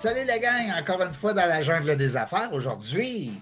Salut 0.00 0.24
la 0.24 0.38
gang, 0.38 0.72
encore 0.78 1.02
une 1.02 1.12
fois 1.12 1.34
dans 1.34 1.44
la 1.44 1.60
jungle 1.60 1.94
des 1.94 2.16
affaires 2.16 2.50
aujourd'hui. 2.54 3.38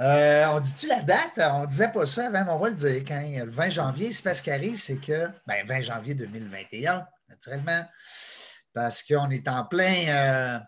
Euh, 0.00 0.46
on 0.52 0.60
dit-tu 0.60 0.86
la 0.86 1.02
date? 1.02 1.40
On 1.40 1.66
disait 1.66 1.90
pas 1.90 2.06
ça 2.06 2.26
avant, 2.28 2.44
mais 2.44 2.52
on 2.52 2.58
va 2.58 2.68
le 2.68 2.76
dire. 2.76 3.02
Quand, 3.04 3.20
le 3.20 3.50
20 3.50 3.70
janvier, 3.70 4.12
c'est 4.12 4.22
pas 4.22 4.34
ce 4.34 4.42
qui 4.44 4.52
arrive, 4.52 4.80
c'est 4.80 4.98
que, 4.98 5.28
ben, 5.48 5.66
20 5.66 5.80
janvier 5.80 6.14
2021, 6.14 7.04
naturellement, 7.28 7.84
parce 8.72 9.02
qu'on 9.02 9.28
est 9.30 9.48
en 9.48 9.64
plein, 9.64 10.06
euh, 10.06 10.58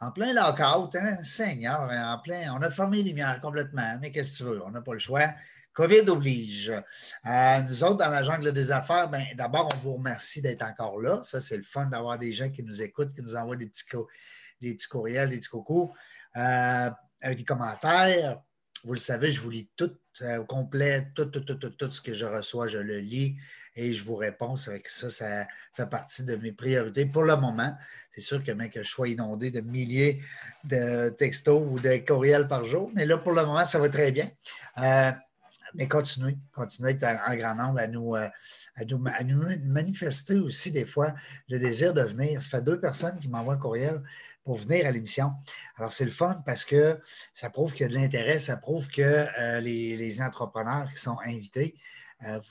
en 0.00 0.10
plein 0.10 0.32
lockout, 0.32 0.96
hein? 0.96 1.18
Seigneur, 1.22 1.82
en 1.88 2.18
plein, 2.18 2.52
on 2.52 2.60
a 2.60 2.70
fermé 2.70 2.96
les 2.96 3.10
lumières 3.10 3.40
complètement, 3.40 3.98
mais 4.00 4.10
qu'est-ce 4.10 4.32
que 4.32 4.36
tu 4.38 4.50
veux? 4.50 4.66
On 4.66 4.70
n'a 4.70 4.82
pas 4.82 4.94
le 4.94 4.98
choix. 4.98 5.28
COVID 5.78 6.08
oblige. 6.08 6.72
Euh, 7.24 7.60
nous 7.60 7.84
autres, 7.84 7.98
dans 7.98 8.10
la 8.10 8.24
jungle 8.24 8.52
des 8.52 8.72
affaires, 8.72 9.08
ben, 9.08 9.22
d'abord, 9.36 9.68
on 9.72 9.76
vous 9.76 9.94
remercie 9.94 10.42
d'être 10.42 10.64
encore 10.64 11.00
là. 11.00 11.20
Ça, 11.22 11.40
c'est 11.40 11.56
le 11.56 11.62
fun 11.62 11.86
d'avoir 11.86 12.18
des 12.18 12.32
gens 12.32 12.50
qui 12.50 12.64
nous 12.64 12.82
écoutent, 12.82 13.14
qui 13.14 13.22
nous 13.22 13.36
envoient 13.36 13.54
des 13.54 13.68
petits, 13.68 13.84
des 14.60 14.74
petits 14.74 14.88
courriels, 14.88 15.28
des 15.28 15.36
petits 15.36 15.50
coucous, 15.50 15.92
euh, 16.36 16.90
avec 17.20 17.38
des 17.38 17.44
commentaires. 17.44 18.42
Vous 18.82 18.92
le 18.92 18.98
savez, 18.98 19.30
je 19.30 19.40
vous 19.40 19.50
lis 19.50 19.70
tout 19.76 19.92
euh, 20.22 20.38
au 20.38 20.44
complet, 20.46 21.12
tout, 21.14 21.26
tout, 21.26 21.42
tout, 21.42 21.54
tout, 21.54 21.70
tout, 21.70 21.92
ce 21.92 22.00
que 22.00 22.12
je 22.12 22.26
reçois, 22.26 22.66
je 22.66 22.78
le 22.78 22.98
lis 22.98 23.36
et 23.76 23.92
je 23.92 24.02
vous 24.02 24.16
réponds. 24.16 24.56
Que 24.56 24.90
ça, 24.90 25.10
ça 25.10 25.46
fait 25.74 25.86
partie 25.86 26.24
de 26.24 26.34
mes 26.34 26.50
priorités 26.50 27.06
pour 27.06 27.22
le 27.22 27.36
moment. 27.36 27.72
C'est 28.10 28.20
sûr 28.20 28.42
que 28.42 28.50
même 28.50 28.70
que 28.70 28.82
je 28.82 28.88
sois 28.88 29.10
inondé 29.10 29.52
de 29.52 29.60
milliers 29.60 30.20
de 30.64 31.10
textos 31.10 31.64
ou 31.64 31.78
de 31.78 32.04
courriels 32.04 32.48
par 32.48 32.64
jour, 32.64 32.90
mais 32.96 33.06
là, 33.06 33.16
pour 33.16 33.30
le 33.30 33.44
moment, 33.46 33.64
ça 33.64 33.78
va 33.78 33.88
très 33.88 34.10
bien 34.10 34.28
mais 35.74 35.88
continuez, 35.88 36.38
continuez 36.52 36.96
en, 37.02 37.36
grand 37.36 37.54
nombre 37.54 37.80
à 37.80 37.86
nous, 37.86 38.14
euh, 38.16 38.28
à, 38.76 38.84
nous, 38.84 39.42
manifester 39.64 40.34
aussi 40.36 40.72
des 40.72 40.84
fois 40.84 41.14
le 41.48 41.58
désir 41.58 41.94
de 41.94 42.02
venir. 42.02 42.40
Ça 42.42 42.48
fait 42.48 42.62
deux 42.62 42.80
personnes 42.80 43.18
qui 43.18 43.28
m'envoient 43.28 43.54
un 43.54 43.58
courriel 43.58 44.02
pour 44.44 44.56
venir 44.56 44.86
à 44.86 44.90
l'émission. 44.90 45.32
Alors, 45.76 45.92
c'est 45.92 46.06
le 46.06 46.10
fun 46.10 46.34
parce 46.46 46.64
que 46.64 46.98
ça 47.34 47.50
prouve 47.50 47.74
qu'il 47.74 47.82
y 47.82 47.84
a 47.84 47.88
de 47.88 47.94
l'intérêt, 47.94 48.38
ça 48.38 48.56
prouve 48.56 48.88
que 48.88 49.02
euh, 49.02 49.60
les, 49.60 50.22
entrepreneurs 50.22 50.88
qui 50.94 51.02
sont 51.02 51.18
invités 51.24 51.76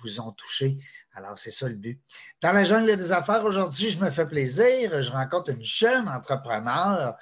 vous 0.01 0.21
ont 0.21 0.31
touché. 0.31 0.77
Alors, 1.17 1.35
c'est 1.35 1.49
ça 1.49 1.67
le 1.67 1.73
but. 1.73 1.99
Dans 2.43 2.51
la 2.51 2.63
jungle 2.63 2.95
des 2.95 3.11
affaires, 3.11 3.43
aujourd'hui, 3.43 3.89
je 3.89 3.97
me 3.97 4.11
fais 4.11 4.27
plaisir. 4.27 5.01
Je 5.01 5.11
rencontre 5.11 5.49
une 5.49 5.63
jeune 5.63 6.07
entrepreneur 6.07 7.15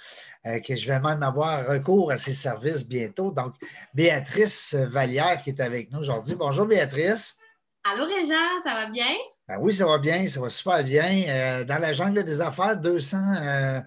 euh, 0.46 0.60
que 0.60 0.76
je 0.76 0.86
vais 0.86 1.00
même 1.00 1.24
avoir 1.24 1.66
recours 1.66 2.12
à 2.12 2.18
ses 2.18 2.34
services 2.34 2.86
bientôt. 2.86 3.32
Donc, 3.32 3.54
Béatrice 3.94 4.76
Vallière 4.76 5.42
qui 5.42 5.52
est 5.52 5.62
avec 5.62 5.92
nous 5.92 6.00
aujourd'hui. 6.00 6.36
Bonjour, 6.36 6.66
Béatrice. 6.66 7.38
Allô, 7.86 8.04
Régent, 8.04 8.34
ça 8.66 8.74
va 8.74 8.90
bien? 8.90 9.16
Ben 9.48 9.60
oui, 9.62 9.74
ça 9.74 9.86
va 9.86 9.98
bien, 9.98 10.28
ça 10.28 10.42
va 10.42 10.50
super 10.50 10.84
bien. 10.84 11.24
Euh, 11.30 11.64
dans 11.64 11.78
la 11.78 11.94
jungle 11.94 12.26
des 12.26 12.42
affaires, 12.42 12.76
200, 12.76 13.82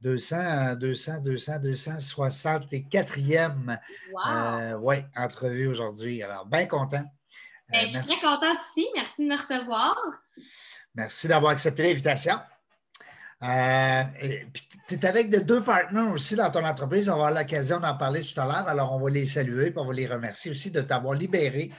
200, 0.00 0.76
200, 0.76 1.22
200, 1.22 1.58
264e 1.58 3.80
wow. 4.12 4.78
oui, 4.80 4.98
entrevue 5.16 5.66
aujourd'hui. 5.66 6.22
Alors, 6.22 6.46
bien 6.46 6.66
content. 6.66 7.02
Ben, 7.70 7.82
je 7.82 7.86
suis 7.86 8.04
très 8.04 8.20
contente 8.20 8.58
ici. 8.68 8.86
Merci 8.94 9.24
de 9.24 9.28
me 9.28 9.36
recevoir. 9.36 9.96
Merci 10.94 11.28
d'avoir 11.28 11.52
accepté 11.52 11.82
l'invitation. 11.82 12.38
Euh, 13.42 14.02
tu 14.86 14.96
es 14.96 15.06
avec 15.06 15.30
de 15.30 15.38
deux 15.38 15.64
partenaires 15.64 16.12
aussi 16.12 16.36
dans 16.36 16.50
ton 16.50 16.62
entreprise. 16.62 17.08
On 17.08 17.16
va 17.16 17.28
avoir 17.28 17.42
l'occasion 17.42 17.80
d'en 17.80 17.96
parler 17.96 18.20
tout 18.20 18.38
à 18.38 18.44
l'heure. 18.44 18.68
Alors, 18.68 18.92
on 18.92 19.00
va 19.00 19.08
les 19.08 19.24
saluer 19.24 19.68
et 19.68 19.72
on 19.76 19.86
va 19.86 19.94
les 19.94 20.06
remercier 20.06 20.50
aussi 20.50 20.70
de 20.70 20.82
t'avoir 20.82 21.14
libéré 21.14 21.72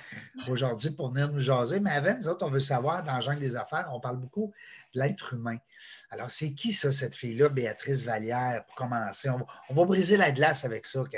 aujourd'hui 0.47 0.90
pour 0.90 1.12
venir 1.12 1.31
nous 1.31 1.40
jaser. 1.40 1.80
Mais 1.80 1.91
avant, 1.91 2.16
nous 2.16 2.30
autres, 2.30 2.44
on 2.44 2.50
veut 2.50 2.59
savoir, 2.59 3.03
dans 3.03 3.16
le 3.16 3.22
genre 3.22 3.35
des 3.35 3.56
affaires, 3.56 3.90
on 3.94 4.00
parle 4.00 4.18
beaucoup 4.18 4.51
de 4.96 5.01
l'être 5.01 5.35
humain. 5.35 5.57
Alors, 6.09 6.31
c'est 6.31 6.53
qui 6.53 6.74
ça, 6.74 6.91
cette 6.91 7.13
fille-là, 7.13 7.50
Béatrice 7.50 8.06
Vallière, 8.06 8.63
pour 8.66 8.75
commencer? 8.75 9.30
On 9.30 9.74
va, 9.74 9.85
briser 9.85 10.18
la 10.18 10.31
glace 10.31 10.66
avec 10.66 10.88
ça, 10.88 11.01
OK? 11.01 11.16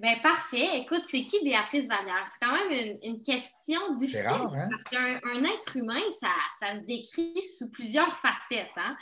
Bien, 0.00 0.18
parfait. 0.22 0.78
Écoute, 0.78 1.02
c'est 1.06 1.24
qui 1.24 1.44
Béatrice 1.44 1.86
Vallière? 1.86 2.24
C'est 2.24 2.38
quand 2.40 2.52
même 2.52 2.96
une, 3.02 3.20
question 3.20 3.92
difficile. 3.94 4.28
Hein? 4.28 4.68
Parce 4.70 4.84
qu'un 4.84 5.44
être 5.44 5.76
humain, 5.76 6.00
ça, 6.18 6.74
se 6.74 6.80
décrit 6.86 7.42
sous 7.42 7.70
plusieurs 7.70 8.16
facettes. 8.16 8.70
Hein? 8.78 8.96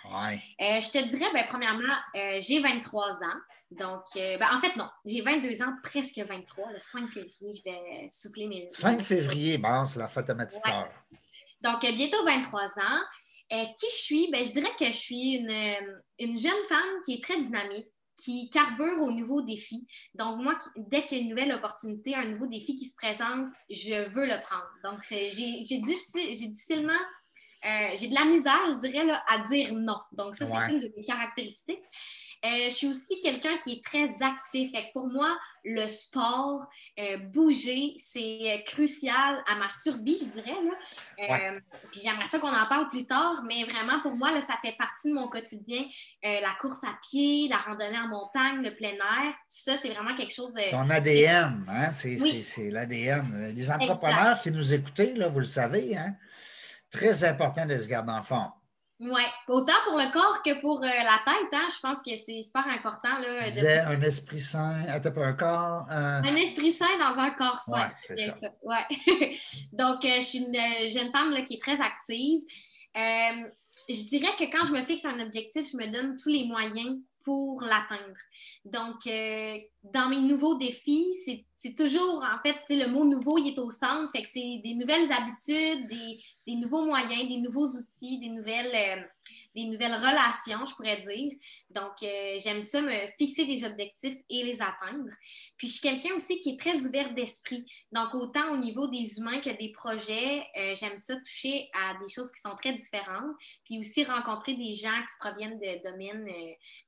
Euh, 0.61 0.81
je 0.81 0.91
te 0.91 1.09
dirais, 1.09 1.31
ben, 1.33 1.45
premièrement, 1.49 1.95
euh, 2.17 2.41
j'ai 2.41 2.59
23 2.61 3.13
ans. 3.13 3.39
Donc, 3.71 4.03
euh, 4.17 4.39
ben, 4.39 4.49
en 4.53 4.59
fait, 4.59 4.75
non, 4.75 4.89
j'ai 5.05 5.21
22 5.21 5.63
ans, 5.63 5.73
presque 5.85 6.19
23. 6.19 6.73
Le 6.73 6.81
5 6.81 7.09
février, 7.09 7.53
je 7.55 7.63
vais 7.63 8.09
souffler 8.09 8.49
mes. 8.49 8.69
5 8.73 9.01
février, 9.03 9.57
bon, 9.57 9.85
c'est 9.85 10.01
la 10.01 10.09
fête 10.09 10.29
à 10.31 10.35
ma 10.35 10.47
petite 10.47 10.65
Donc, 11.63 11.81
bientôt 11.81 12.25
23 12.25 12.61
ans. 12.61 13.01
qui 13.49 13.87
je 13.89 14.03
suis? 14.03 14.29
Ben, 14.33 14.45
je 14.45 14.51
dirais 14.51 14.73
que 14.77 14.87
je 14.87 14.91
suis 14.91 15.35
une, 15.35 15.93
une 16.19 16.37
jeune 16.37 16.65
femme 16.69 17.01
qui 17.05 17.15
est 17.15 17.23
très 17.23 17.39
dynamique 17.39 17.87
qui 18.19 18.51
carbure 18.51 19.01
au 19.03 19.13
nouveau 19.13 19.43
défi. 19.43 19.87
Donc, 20.15 20.43
moi, 20.43 20.59
dès 20.77 21.05
qu'il 21.05 21.19
y 21.19 21.21
a 21.21 21.25
une 21.25 21.31
nouvelle 21.31 21.53
opportunité, 21.53 22.15
un 22.15 22.29
nouveau 22.29 22.47
défi 22.47 22.75
qui 22.75 22.85
se 22.85 22.97
présente, 22.97 23.53
je 23.71 24.11
veux 24.11 24.27
le 24.27 24.43
prendre. 24.43 24.69
Donc, 24.85 25.03
j'ai 25.09 25.79
difficilement, 25.79 26.93
euh, 27.65 27.97
j'ai 27.97 28.09
de 28.09 28.15
la 28.15 28.25
misère, 28.25 28.61
je 28.71 28.87
dirais, 28.87 29.05
là, 29.05 29.23
à 29.29 29.39
dire 29.47 29.73
non. 29.73 29.99
Donc, 30.13 30.35
ça, 30.35 30.47
c'est 30.47 30.75
une 30.75 30.81
de 30.81 30.93
mes 30.97 31.05
caractéristiques. 31.05 31.83
Euh, 32.45 32.67
je 32.67 32.71
suis 32.71 32.87
aussi 32.87 33.21
quelqu'un 33.21 33.57
qui 33.59 33.73
est 33.73 33.85
très 33.85 34.07
actif. 34.23 34.71
pour 34.93 35.09
moi, 35.09 35.37
le 35.65 35.87
sport, 35.89 36.69
euh, 36.99 37.19
bouger, 37.33 37.95
c'est 37.97 38.39
euh, 38.43 38.59
crucial 38.65 39.43
à 39.51 39.57
ma 39.57 39.69
survie, 39.69 40.19
je 40.21 40.41
dirais. 40.41 40.57
Puis 41.91 42.01
j'aimerais 42.05 42.29
ça 42.29 42.39
qu'on 42.39 42.55
en 42.55 42.67
parle 42.69 42.89
plus 42.91 43.07
tard, 43.07 43.43
mais 43.47 43.65
vraiment, 43.65 44.01
pour 44.01 44.15
moi, 44.15 44.31
là, 44.31 44.41
ça 44.41 44.55
fait 44.65 44.77
partie 44.79 45.09
de 45.09 45.15
mon 45.15 45.29
quotidien. 45.29 45.85
la 46.23 46.55
course 46.61 46.85
à 46.85 46.97
pied, 47.03 47.49
la 47.49 47.57
randonnée 47.57 47.99
en 47.99 48.09
montagne, 48.09 48.63
le 48.63 48.75
plein 48.75 48.93
air, 48.93 49.35
ça, 49.49 49.77
c'est 49.77 49.91
vraiment 49.91 50.15
quelque 50.15 50.35
chose 50.35 50.55
de... 50.55 50.71
Ton 50.71 50.89
ADN, 50.91 51.65
hein? 51.69 51.91
c'est 51.91 52.71
l'ADN. 52.71 53.53
Les 53.55 53.71
entrepreneurs 53.71 54.41
qui 54.41 54.51
nous 54.51 54.75
écoutaient, 54.75 55.15
là, 55.15 55.29
vous 55.29 55.41
le 55.41 55.47
savez, 55.47 55.97
hein? 55.97 56.15
très 56.91 57.25
important 57.25 57.67
de 57.67 57.77
se 57.77 57.89
garder 57.89 58.13
en 58.13 58.23
forme. 58.23 58.53
Oui, 59.01 59.23
autant 59.47 59.75
pour 59.85 59.97
le 59.97 60.11
corps 60.13 60.43
que 60.43 60.61
pour 60.61 60.83
euh, 60.83 60.89
la 60.89 61.21
tête, 61.25 61.49
hein, 61.53 61.67
je 61.69 61.81
pense 61.81 62.03
que 62.03 62.17
c'est 62.17 62.43
super 62.43 62.67
important. 62.67 63.17
Là, 63.19 63.49
de... 63.49 63.95
un 63.95 64.01
esprit 64.01 64.41
sain, 64.41 64.87
un 64.89 65.33
corps. 65.35 65.87
Euh, 65.89 66.21
un 66.25 66.35
esprit 66.35 66.73
sain 66.73 66.99
dans 66.99 67.17
un 67.17 67.31
corps 67.31 67.59
sain. 67.59 67.91
c'est 67.93 68.17
ça. 68.17 68.51
Ouais. 68.63 69.39
Donc, 69.73 70.05
euh, 70.05 70.17
je 70.17 70.21
suis 70.21 70.39
une 70.39 70.89
jeune 70.89 71.13
femme 71.13 71.31
là, 71.31 71.43
qui 71.43 71.55
est 71.55 71.63
très 71.63 71.81
active. 71.81 72.41
je 72.97 74.09
dirais 74.09 74.33
que 74.37 74.45
quand 74.51 74.65
je 74.65 74.73
me 74.73 74.83
fixe 74.83 75.05
un 75.05 75.21
objectif, 75.21 75.65
je 75.71 75.77
me 75.77 75.93
donne 75.93 76.17
tous 76.17 76.31
les 76.31 76.47
moyens 76.47 76.99
pour 77.25 77.63
l'atteindre. 77.63 78.19
Donc, 78.65 78.97
dans 79.85 80.09
mes 80.09 80.21
nouveaux 80.21 80.57
défis, 80.59 81.15
c'est 81.55 81.75
toujours, 81.77 82.25
en 82.25 82.43
fait, 82.43 82.57
le 82.71 82.89
mot 82.89 83.05
nouveau, 83.05 83.39
il 83.39 83.49
est 83.53 83.59
au 83.61 83.71
centre. 83.71 84.11
Fait 84.11 84.23
que 84.23 84.29
c'est 84.29 84.61
des 84.65 84.75
nouvelles 84.75 85.13
habitudes, 85.13 85.87
des, 85.89 86.19
des 86.49 86.55
nouveaux 86.55 86.87
moyens, 86.87 87.29
des 87.29 87.41
nouveaux 87.43 87.69
outils, 87.69 88.19
des 88.21 88.31
nouvelles, 88.31 88.75
euh, 88.75 89.03
des 89.55 89.67
nouvelles 89.67 89.95
relations, 89.95 90.65
je 90.65 90.75
pourrais 90.75 91.03
dire. 91.03 91.33
Donc, 91.69 91.93
euh, 92.03 92.39
j'aime 92.43 92.63
ça, 92.63 92.81
me 92.81 92.91
fixer 93.19 93.45
des 93.45 93.65
objectifs 93.65 94.17
et 94.31 94.45
les 94.45 94.63
atteindre. 94.63 95.11
Puis, 95.59 95.69
je 95.69 95.73
suis 95.75 95.83
quelqu'un 95.83 96.15
aussi 96.15 96.39
qui 96.39 96.51
est 96.51 96.59
très 96.59 96.87
ouvert 96.87 97.13
d'esprit. 97.13 97.67
Donc, 97.93 98.15
autant 98.15 98.51
au 98.53 98.57
niveau 98.57 98.89
des 98.89 99.19
humains 99.19 99.41
que 99.41 99.51
des 99.59 99.73
projets, 99.73 100.47
euh, 100.57 100.75
j'aime 100.75 100.97
ça 100.97 101.17
toucher 101.17 101.69
à 101.75 101.99
des 102.03 102.09
choses 102.09 102.33
qui 102.33 102.41
sont 102.41 102.57
très 102.57 102.73
différentes. 102.73 103.37
Puis 103.65 103.79
aussi 103.79 104.05
rencontrer 104.05 104.55
des 104.55 104.73
gens 104.73 105.01
qui 105.07 105.15
proviennent 105.21 105.59
de 105.59 105.91
domaines 105.91 106.31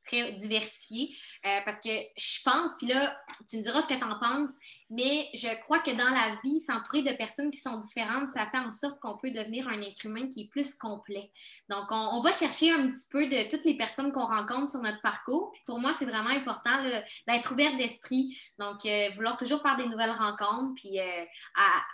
très 0.05 0.33
diversifiés. 0.37 1.15
parce 1.43 1.81
que 1.81 1.91
je 2.17 2.43
pense, 2.45 2.77
puis 2.79 2.87
là, 2.87 3.19
tu 3.49 3.59
me 3.59 3.63
diras 3.63 3.83
ce 3.83 3.89
que 3.89 3.95
tu 3.95 4.05
en 4.05 4.19
penses, 4.19 4.53
mais 4.91 5.29
je 5.35 5.49
crois 5.63 5.79
que 5.79 5.93
dans 5.93 6.11
la 6.11 6.37
vie, 6.43 6.59
s'entourer 6.59 7.03
de 7.03 7.13
personnes 7.13 7.51
qui 7.51 7.61
sont 7.61 7.79
différentes, 7.79 8.29
ça 8.29 8.47
fait 8.47 8.59
en 8.59 8.73
sorte 8.73 8.99
qu'on 9.01 9.17
peut 9.17 9.31
devenir 9.31 9.69
un 9.69 9.81
être 9.83 10.05
humain 10.05 10.29
qui 10.29 10.43
est 10.43 10.49
plus 10.49 10.75
complet. 10.75 11.31
Donc, 11.69 11.85
on, 11.91 12.21
va 12.21 12.33
chercher 12.33 12.73
un 12.73 12.89
petit 12.89 13.07
peu 13.09 13.27
de 13.29 13.49
toutes 13.49 13.65
les 13.65 13.77
personnes 13.77 14.11
qu'on 14.13 14.27
rencontre 14.27 14.69
sur 14.69 14.81
notre 14.81 15.01
parcours. 15.01 15.53
pour 15.65 15.79
moi, 15.79 15.93
c'est 15.97 16.05
vraiment 16.05 16.31
important 16.31 16.83
d'être 17.29 17.53
ouvert 17.53 17.77
d'esprit. 17.77 18.37
Donc, 18.59 18.85
euh, 18.85 19.11
vouloir 19.15 19.37
toujours 19.37 19.63
faire 19.63 19.77
des 19.77 19.87
nouvelles 19.87 20.11
rencontres, 20.11 20.75
puis 20.75 20.99
euh, 20.99 21.25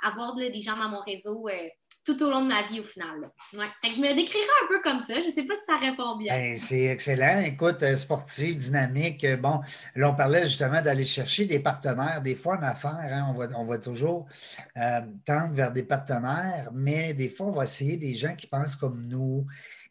avoir 0.03 0.35
des 0.35 0.61
gens 0.61 0.77
dans 0.77 0.89
mon 0.89 1.01
réseau. 1.01 1.49
Euh, 1.49 1.69
tout 2.07 2.23
au 2.23 2.31
long 2.31 2.43
de 2.43 2.49
ma 2.49 2.65
vie 2.65 2.79
au 2.79 2.85
final. 2.85 3.33
Ouais. 3.53 3.67
je 3.83 4.01
me 4.01 4.15
décrirais 4.15 4.45
un 4.63 4.69
peu 4.69 4.81
comme 4.81 5.01
ça. 5.01 5.15
Je 5.21 5.27
ne 5.27 5.33
sais 5.33 5.43
pas 5.43 5.57
si 5.57 5.65
ça 5.65 5.77
répond 5.77 6.17
bien. 6.17 6.33
Ben, 6.33 6.57
c'est 6.57 6.85
excellent. 6.85 7.41
Écoute, 7.41 7.83
euh, 7.83 7.97
sportif, 7.97 8.57
dynamique. 8.57 9.25
Euh, 9.25 9.37
bon, 9.37 9.61
là, 9.97 10.11
on 10.11 10.15
parlait 10.15 10.47
justement 10.47 10.81
d'aller 10.81 11.05
chercher 11.05 11.47
des 11.47 11.59
partenaires. 11.59 12.23
Des 12.23 12.37
fois, 12.37 12.59
en 12.59 12.63
affaires, 12.63 12.97
hein, 12.97 13.35
on, 13.35 13.35
va, 13.35 13.49
on 13.59 13.79
toujours 13.81 14.29
euh, 14.77 15.01
tendre 15.25 15.55
vers 15.55 15.73
des 15.73 15.83
partenaires, 15.83 16.71
mais 16.73 17.13
des 17.13 17.29
fois, 17.29 17.47
on 17.49 17.53
va 17.53 17.65
essayer 17.65 17.97
des 17.97 18.15
gens 18.15 18.37
qui 18.37 18.47
pensent 18.47 18.77
comme 18.77 19.09
nous, 19.09 19.45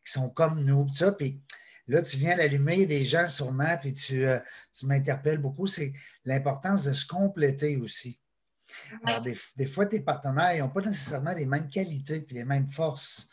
qui 0.06 0.14
sont 0.14 0.30
comme 0.30 0.64
nous. 0.64 0.88
Ça, 0.94 1.12
puis 1.12 1.42
là, 1.90 2.02
tu 2.02 2.16
viens 2.16 2.38
d'allumer 2.38 2.86
des 2.86 3.04
gens 3.04 3.28
sûrement, 3.28 3.76
puis 3.82 3.92
tu, 3.92 4.26
tu 4.72 4.86
m'interpelles 4.86 5.40
beaucoup. 5.40 5.68
C'est 5.68 5.92
l'importance 6.24 6.86
de 6.86 6.94
se 6.94 7.06
compléter 7.06 7.76
aussi. 7.76 8.18
Alors, 9.06 9.22
des, 9.22 9.66
fois, 9.66 9.86
tes 9.86 10.02
partenaires 10.02 10.64
n'ont 10.64 10.72
pas 10.72 10.82
nécessairement 10.82 11.34
les 11.34 11.46
mêmes 11.46 11.70
qualités 11.70 12.26
et 12.30 12.34
les 12.34 12.44
mêmes 12.44 12.68
forces. 12.68 13.28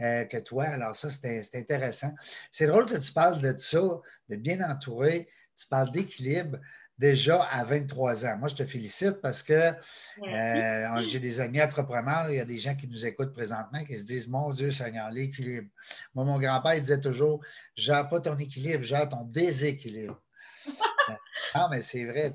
euh, 0.00 0.24
que 0.24 0.38
toi. 0.38 0.64
Alors, 0.64 0.96
ça, 0.96 1.10
c'est 1.10 1.54
intéressant. 1.54 2.12
C'est 2.50 2.66
drôle 2.66 2.86
que 2.86 2.98
tu 2.98 3.12
parles 3.12 3.40
de 3.40 3.56
ça, 3.56 3.80
de 4.28 4.36
bien 4.36 4.60
entourer. 4.68 5.28
Tu 5.56 5.66
parles 5.68 5.90
d'équilibre 5.92 6.58
déjà 6.98 7.42
à 7.44 7.64
23 7.64 8.26
ans. 8.26 8.36
Moi, 8.38 8.48
je 8.48 8.56
te 8.56 8.64
félicite 8.64 9.20
parce 9.20 9.42
que 9.42 9.52
euh, 9.52 11.02
j'ai 11.02 11.20
des 11.20 11.40
amis 11.40 11.62
entrepreneurs, 11.62 12.30
il 12.30 12.36
y 12.36 12.40
a 12.40 12.44
des 12.44 12.58
gens 12.58 12.74
qui 12.74 12.88
nous 12.88 13.06
écoutent 13.06 13.32
présentement 13.32 13.84
qui 13.84 13.98
se 13.98 14.04
disent 14.04 14.28
Mon 14.28 14.52
Dieu, 14.52 14.72
Seigneur, 14.72 15.10
l'équilibre. 15.10 15.68
Moi, 16.14 16.24
mon 16.24 16.38
grand-père, 16.38 16.74
il 16.74 16.80
disait 16.80 17.00
toujours 17.00 17.40
Gère 17.76 18.08
pas 18.08 18.20
ton 18.20 18.36
équilibre, 18.36 18.82
gère 18.82 19.08
ton 19.08 19.24
déséquilibre. 19.24 20.20
non, 21.54 21.68
mais 21.70 21.80
c'est 21.80 22.04
vrai. 22.04 22.32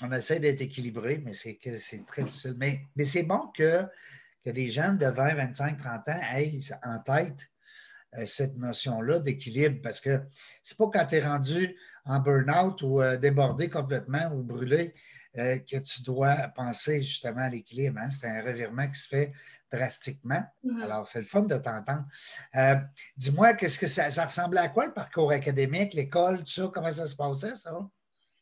On, 0.00 0.12
essaie, 0.12 0.40
d'être 0.40 0.60
équilibré, 0.60 1.20
mais 1.24 1.34
c'est 1.34 1.58
très 2.06 2.22
difficile. 2.22 2.54
Mais, 2.58 2.82
mais 2.96 3.04
c'est 3.04 3.24
bon 3.24 3.48
que, 3.56 3.82
que 4.44 4.50
les 4.50 4.70
jeunes 4.70 4.98
de 4.98 5.06
20, 5.06 5.34
25, 5.34 5.76
30 5.76 6.08
ans 6.08 6.20
aient 6.36 6.60
en 6.84 6.98
tête 7.00 7.48
euh, 8.16 8.24
cette 8.24 8.56
notion-là 8.56 9.18
d'équilibre 9.18 9.80
parce 9.82 10.00
que 10.00 10.22
c'est 10.62 10.78
pas 10.78 10.88
quand 10.90 11.04
tu 11.04 11.16
es 11.16 11.26
rendu 11.26 11.76
en 12.06 12.20
burn-out 12.20 12.80
ou 12.80 13.02
euh, 13.02 13.18
débordé 13.18 13.68
complètement 13.68 14.32
ou 14.32 14.42
brûlé 14.42 14.94
euh, 15.36 15.58
que 15.58 15.76
tu 15.76 16.02
dois 16.02 16.34
penser 16.56 17.02
justement 17.02 17.42
à 17.42 17.50
l'équilibre. 17.50 18.00
Hein. 18.02 18.08
C'est 18.10 18.28
un 18.28 18.42
revirement 18.42 18.88
qui 18.88 18.98
se 18.98 19.08
fait 19.08 19.32
drastiquement. 19.70 20.42
Mm-hmm. 20.64 20.82
Alors, 20.84 21.06
c'est 21.06 21.20
le 21.20 21.26
fun 21.26 21.42
de 21.42 21.58
t'entendre. 21.58 22.06
Dis-moi, 23.14 23.52
qu'est-ce 23.52 23.78
que 23.78 23.86
ça, 23.86 24.08
ça, 24.08 24.24
ressemblait 24.24 24.60
à 24.60 24.68
quoi 24.70 24.86
le 24.86 24.94
parcours 24.94 25.30
académique, 25.30 25.92
l'école, 25.92 26.38
tout 26.38 26.50
ça? 26.50 26.70
Comment 26.72 26.90
ça 26.90 27.06
se 27.06 27.14
passait, 27.14 27.56
ça? 27.56 27.78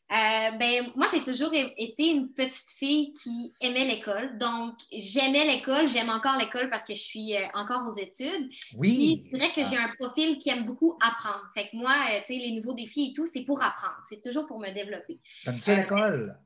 Euh, 0.09 0.51
ben, 0.57 0.85
moi, 0.95 1.05
j'ai 1.11 1.21
toujours 1.21 1.51
été 1.53 2.09
une 2.09 2.31
petite 2.31 2.69
fille 2.69 3.11
qui 3.11 3.53
aimait 3.59 3.85
l'école. 3.85 4.37
Donc, 4.37 4.75
j'aimais 4.91 5.45
l'école, 5.45 5.87
j'aime 5.89 6.09
encore 6.09 6.37
l'école 6.37 6.69
parce 6.69 6.85
que 6.85 6.93
je 6.93 7.01
suis 7.01 7.35
euh, 7.35 7.45
encore 7.53 7.85
aux 7.85 7.97
études. 7.97 8.49
Oui. 8.75 9.27
C'est 9.29 9.37
vrai 9.37 9.51
que 9.51 9.65
j'ai 9.65 9.75
un 9.75 9.89
profil 9.99 10.37
qui 10.37 10.49
aime 10.49 10.65
beaucoup 10.65 10.97
apprendre. 11.05 11.43
Fait 11.53 11.69
que 11.69 11.75
moi, 11.75 11.91
euh, 11.91 12.19
tu 12.25 12.35
sais, 12.35 12.39
les 12.39 12.51
nouveaux 12.51 12.73
défis 12.73 13.09
et 13.09 13.13
tout, 13.13 13.25
c'est 13.25 13.43
pour 13.43 13.61
apprendre. 13.61 13.97
C'est 14.07 14.21
toujours 14.21 14.47
pour 14.47 14.59
me 14.59 14.71
développer. 14.73 15.19
T'aimes 15.43 15.59
ça 15.59 15.75
l'école? 15.75 16.39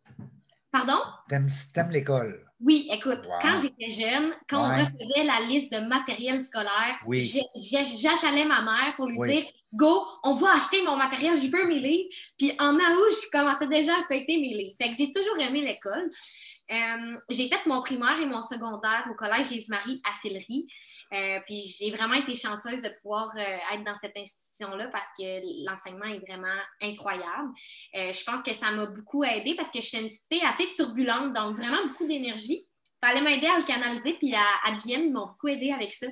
Pardon? 0.72 1.00
T'aimes 1.30 1.50
l'école? 1.92 2.51
Oui, 2.64 2.88
écoute, 2.92 3.22
quand 3.42 3.58
j'étais 3.58 3.90
jeune, 3.90 4.34
quand 4.48 4.68
on 4.68 4.70
recevait 4.70 5.24
la 5.24 5.40
liste 5.48 5.72
de 5.74 5.80
matériel 5.80 6.40
scolaire, 6.40 7.00
j'achalais 7.06 8.46
ma 8.46 8.62
mère 8.62 8.94
pour 8.96 9.08
lui 9.08 9.18
dire 9.28 9.46
Go, 9.74 10.06
on 10.24 10.34
va 10.34 10.56
acheter 10.56 10.84
mon 10.84 10.98
matériel, 10.98 11.40
j'ai 11.40 11.48
veux 11.48 11.66
mes 11.66 11.80
livres. 11.80 12.10
Puis 12.38 12.52
en 12.60 12.76
août, 12.76 13.12
je 13.24 13.30
commençais 13.32 13.68
déjà 13.68 13.94
à 13.94 14.04
feuilleter 14.04 14.38
mes 14.38 14.54
livres. 14.54 14.76
Fait 14.78 14.92
que 14.92 14.98
j'ai 14.98 15.12
toujours 15.12 15.40
aimé 15.40 15.62
l'école. 15.62 16.12
Euh, 16.72 17.18
j'ai 17.30 17.48
fait 17.48 17.66
mon 17.66 17.82
primaire 17.82 18.20
et 18.20 18.26
mon 18.26 18.42
secondaire 18.42 19.06
au 19.12 19.14
collège 19.14 19.50
Jésus-Marie 19.50 20.02
à 20.10 20.14
Sillery. 20.14 20.68
Euh, 21.14 21.40
puis 21.46 21.62
j'ai 21.62 21.92
vraiment 21.92 22.14
été 22.14 22.34
chanceuse 22.34 22.82
de 22.82 22.90
pouvoir 23.02 23.30
euh, 23.36 23.74
être 23.74 23.84
dans 23.84 23.98
cette 23.98 24.16
institution-là 24.16 24.88
parce 24.88 25.08
que 25.18 25.70
l'enseignement 25.70 26.06
est 26.06 26.20
vraiment 26.20 26.58
incroyable. 26.82 27.50
je 27.94 28.24
pense 28.24 28.42
que 28.42 28.54
ça 28.54 28.72
m'a 28.72 28.86
beaucoup 28.86 29.24
aidé 29.24 29.56
parce 29.56 29.70
que 29.70 29.82
je 29.82 29.88
suis 29.88 29.98
une 29.98 30.08
petite 30.08 30.44
assez 30.46 30.72
turbulente, 30.72 31.34
donc 31.34 31.58
vraiment 31.58 31.86
beaucoup 31.88 32.08
d'énergie 32.08 32.66
ça 33.02 33.10
allait 33.10 33.22
m'aider 33.22 33.48
à 33.48 33.58
le 33.58 33.64
canaliser. 33.64 34.14
Puis 34.14 34.34
à, 34.36 34.70
à 34.70 34.72
GM, 34.72 35.06
ils 35.06 35.14
m'ont 35.14 35.28
beaucoup 35.28 35.48
aidé 35.48 35.72
avec 35.72 35.94
ça. 35.94 36.08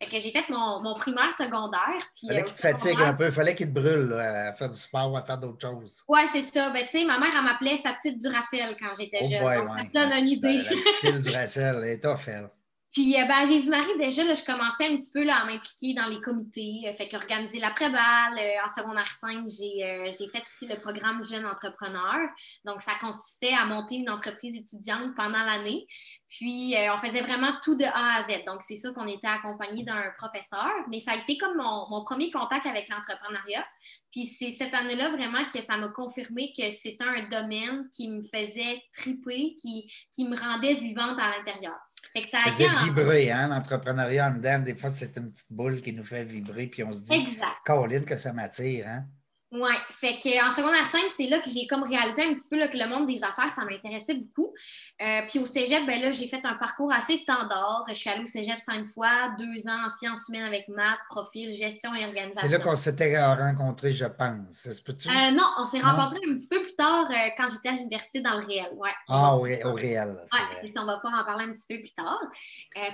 Fait 0.00 0.08
que 0.08 0.18
j'ai 0.18 0.30
fait 0.30 0.48
mon, 0.48 0.80
mon, 0.82 0.94
primaire 0.94 1.32
secondaire. 1.32 1.98
Il 2.22 2.28
fallait 2.28 2.44
qu'il 2.44 2.54
te 2.54 2.60
fatigue 2.60 3.00
un 3.00 3.14
peu, 3.14 3.26
il 3.26 3.32
fallait 3.32 3.56
qu'il 3.56 3.68
te 3.68 3.80
brûle 3.80 4.12
à 4.12 4.54
faire 4.54 4.68
du 4.68 4.78
sport 4.78 5.12
ou 5.12 5.16
à 5.16 5.24
faire 5.24 5.38
d'autres 5.38 5.60
choses. 5.60 6.02
Oui, 6.06 6.20
c'est 6.32 6.42
ça. 6.42 6.70
Ben, 6.70 6.84
tu 6.84 6.98
sais, 6.98 7.04
ma 7.04 7.18
mère, 7.18 7.30
elle 7.36 7.44
m'appelait 7.44 7.76
sa 7.76 7.92
petite 7.94 8.20
Duracell 8.20 8.76
quand 8.78 8.92
j'étais 8.96 9.18
oh 9.22 9.28
jeune. 9.28 9.58
donc, 9.58 9.68
ça 9.68 9.84
te 9.84 9.92
donne 9.92 10.12
une 10.18 10.28
idée. 10.28 10.62
La 10.62 10.70
petite 11.10 11.20
Duracell, 11.22 11.80
elle 11.82 11.90
est 11.90 12.00
tough, 12.00 12.28
elle. 12.28 12.48
Puis, 12.92 13.14
euh, 13.20 13.24
ben, 13.26 13.44
Jésus-Marie, 13.44 13.98
déjà, 13.98 14.24
là, 14.24 14.32
je 14.32 14.44
commençais 14.44 14.86
un 14.86 14.96
petit 14.96 15.10
peu 15.12 15.22
là, 15.22 15.42
à 15.42 15.44
m'impliquer 15.44 15.92
dans 15.92 16.06
les 16.06 16.20
comités. 16.20 16.84
Euh, 16.86 16.92
fait 16.92 17.06
qu'organiser 17.08 17.58
l'après-balle. 17.58 18.38
Euh, 18.38 18.64
en 18.64 18.68
secondaire 18.74 19.06
5, 19.06 19.46
j'ai 19.46 20.28
fait 20.32 20.42
aussi 20.42 20.66
le 20.66 20.80
programme 20.80 21.22
Jeune 21.22 21.44
Entrepreneur. 21.44 22.18
Donc, 22.64 22.80
ça 22.80 22.92
consistait 22.98 23.52
à 23.52 23.66
monter 23.66 23.96
une 23.96 24.08
entreprise 24.08 24.56
étudiante 24.56 25.14
pendant 25.16 25.44
l'année. 25.44 25.86
Puis, 26.30 26.74
on 26.94 26.98
faisait 27.00 27.22
vraiment 27.22 27.52
tout 27.62 27.74
de 27.74 27.84
A 27.84 28.16
à 28.16 28.22
Z. 28.22 28.44
Donc, 28.46 28.62
c'est 28.62 28.76
sûr 28.76 28.94
qu'on 28.94 29.06
était 29.06 29.26
accompagné 29.28 29.82
d'un 29.82 30.10
professeur, 30.16 30.70
mais 30.90 31.00
ça 31.00 31.12
a 31.12 31.16
été 31.16 31.38
comme 31.38 31.56
mon, 31.56 31.88
mon 31.90 32.04
premier 32.04 32.30
contact 32.30 32.66
avec 32.66 32.88
l'entrepreneuriat. 32.88 33.64
Puis, 34.12 34.26
c'est 34.26 34.50
cette 34.50 34.74
année-là 34.74 35.10
vraiment 35.10 35.46
que 35.48 35.60
ça 35.60 35.76
m'a 35.76 35.88
confirmé 35.88 36.52
que 36.56 36.70
c'était 36.70 37.04
un 37.04 37.28
domaine 37.28 37.88
qui 37.94 38.10
me 38.10 38.22
faisait 38.22 38.82
triper, 38.92 39.54
qui, 39.60 39.90
qui 40.12 40.24
me 40.28 40.36
rendait 40.36 40.74
vivante 40.74 41.18
à 41.18 41.36
l'intérieur. 41.36 41.78
Que 42.22 42.30
ça 42.30 42.70
a 42.70 42.84
vibrer, 42.84 43.30
hein, 43.30 43.48
l'entrepreneuriat 43.48 44.28
en 44.28 44.34
dedans. 44.34 44.58
Des 44.60 44.74
fois, 44.74 44.90
c'est 44.90 45.16
une 45.16 45.32
petite 45.32 45.52
boule 45.52 45.80
qui 45.80 45.92
nous 45.92 46.04
fait 46.04 46.24
vibrer, 46.24 46.66
puis 46.66 46.84
on 46.84 46.92
se 46.92 47.06
dit, 47.06 47.38
Caroline, 47.64 48.04
que 48.04 48.16
ça 48.16 48.32
m'attire, 48.32 48.86
hein? 48.88 49.04
Oui, 49.50 49.70
fait 49.88 50.18
qu'en 50.22 50.50
secondaire 50.50 50.84
5, 50.84 51.04
c'est 51.16 51.26
là 51.26 51.40
que 51.40 51.48
j'ai 51.48 51.66
comme 51.66 51.82
réalisé 51.82 52.22
un 52.22 52.34
petit 52.34 52.48
peu 52.50 52.58
que 52.68 52.76
le 52.76 52.86
monde 52.86 53.06
des 53.06 53.24
affaires, 53.24 53.48
ça 53.48 53.64
m'intéressait 53.64 54.14
beaucoup. 54.14 54.52
Euh, 55.00 55.22
puis 55.26 55.38
au 55.38 55.46
cégep, 55.46 55.86
ben 55.86 56.02
là, 56.02 56.10
j'ai 56.10 56.26
fait 56.26 56.44
un 56.44 56.52
parcours 56.54 56.92
assez 56.92 57.16
standard. 57.16 57.84
Je 57.88 57.94
suis 57.94 58.10
allée 58.10 58.24
au 58.24 58.26
cégep 58.26 58.58
cinq 58.58 58.86
fois, 58.86 59.34
deux 59.38 59.66
ans 59.66 59.86
en 59.86 59.88
sciences 59.88 60.28
humaines 60.28 60.44
avec 60.44 60.68
maths, 60.68 60.98
profil, 61.08 61.50
gestion 61.54 61.94
et 61.94 62.04
organisation. 62.04 62.46
C'est 62.46 62.58
là 62.58 62.58
qu'on 62.58 62.76
s'était 62.76 63.18
rencontrés, 63.18 63.94
je 63.94 64.04
pense. 64.04 64.66
Euh, 64.66 65.30
non, 65.30 65.46
on 65.58 65.64
s'est 65.64 65.80
rencontrés 65.80 66.20
un 66.28 66.36
petit 66.36 66.48
peu 66.48 66.60
plus 66.60 66.76
tard 66.76 67.10
euh, 67.10 67.14
quand 67.38 67.46
j'étais 67.48 67.70
à 67.70 67.72
l'université 67.72 68.20
dans 68.20 68.38
le 68.38 68.44
réel. 68.44 68.68
Ouais. 68.76 68.90
Ah 69.08 69.34
oui, 69.38 69.56
au 69.64 69.72
réel. 69.72 70.14
Oui, 70.30 70.72
on 70.76 70.84
va 70.84 70.98
pouvoir 70.98 71.22
en 71.22 71.24
parler 71.24 71.46
un 71.46 71.52
petit 71.54 71.66
peu 71.66 71.80
plus 71.80 71.94
tard. 71.94 72.20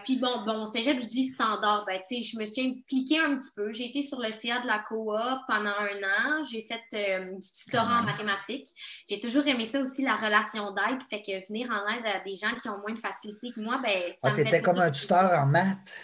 puis 0.04 0.18
bon, 0.18 0.44
bon, 0.46 0.62
au 0.62 0.66
cégep, 0.66 1.00
je 1.00 1.06
dis 1.06 1.24
standard. 1.24 1.84
Ben, 1.84 2.00
je 2.08 2.38
me 2.38 2.46
suis 2.46 2.62
impliquée 2.62 3.18
un 3.18 3.36
petit 3.38 3.50
peu. 3.56 3.72
J'ai 3.72 3.86
été 3.86 4.02
sur 4.02 4.20
le 4.20 4.30
CA 4.30 4.60
de 4.60 4.68
la 4.68 4.78
coop 4.78 5.16
pendant 5.48 5.70
un 5.70 6.38
an 6.38 6.43
j'ai 6.50 6.62
fait 6.62 6.82
euh, 6.94 7.32
du 7.32 7.48
tutorat 7.64 8.00
en 8.00 8.02
mathématiques. 8.04 8.66
J'ai 9.08 9.20
toujours 9.20 9.46
aimé 9.46 9.64
ça 9.64 9.80
aussi, 9.80 10.02
la 10.02 10.16
relation 10.16 10.72
d'aide. 10.72 11.02
Fait 11.08 11.22
que 11.22 11.46
venir 11.48 11.70
en 11.70 11.88
aide 11.92 12.06
à 12.06 12.20
des 12.24 12.36
gens 12.36 12.54
qui 12.54 12.68
ont 12.68 12.78
moins 12.78 12.92
de 12.92 12.98
facilité 12.98 13.52
que 13.52 13.60
moi, 13.60 13.80
ben, 13.82 14.12
ça 14.12 14.28
ah, 14.28 14.32
Tu 14.34 14.40
étais 14.40 14.62
comme 14.62 14.78
un 14.78 14.90
tuteur 14.90 15.38
en 15.38 15.46
maths. 15.46 15.94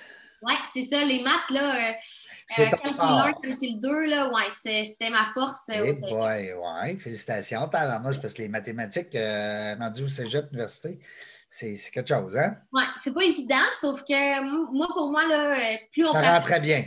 Oui, 0.42 0.54
c'est 0.72 0.84
ça. 0.84 1.04
Les 1.04 1.22
maths, 1.22 1.50
là. 1.50 1.90
Euh, 1.90 1.92
c'est 2.50 2.66
euh, 2.66 2.70
calcul 2.70 2.96
1, 2.98 3.32
calcul 3.42 3.78
2, 3.78 4.06
là, 4.06 4.28
ouais, 4.32 4.50
c'était 4.50 5.10
ma 5.10 5.24
force. 5.24 5.62
Oui, 5.68 5.76
euh, 5.76 6.16
ouais, 6.16 6.52
ouais, 6.52 6.96
félicitations. 6.98 7.68
parce 7.68 8.34
que 8.34 8.42
les 8.42 8.48
mathématiques, 8.48 9.14
euh, 9.14 9.76
rendu 9.78 10.04
au 10.04 10.08
cégep 10.08 10.46
université, 10.52 10.98
c'est 11.48 11.76
quelque 11.92 12.08
chose, 12.08 12.36
hein? 12.36 12.56
Oui, 12.72 12.82
c'est 13.02 13.14
pas 13.14 13.22
évident, 13.22 13.64
sauf 13.72 14.02
que 14.04 14.72
moi, 14.76 14.88
pour 14.94 15.10
moi, 15.10 15.26
là, 15.28 15.56
plus 15.92 16.04
on. 16.06 16.12
Ça 16.12 16.32
rend 16.32 16.40
très 16.40 16.60
bien. 16.60 16.84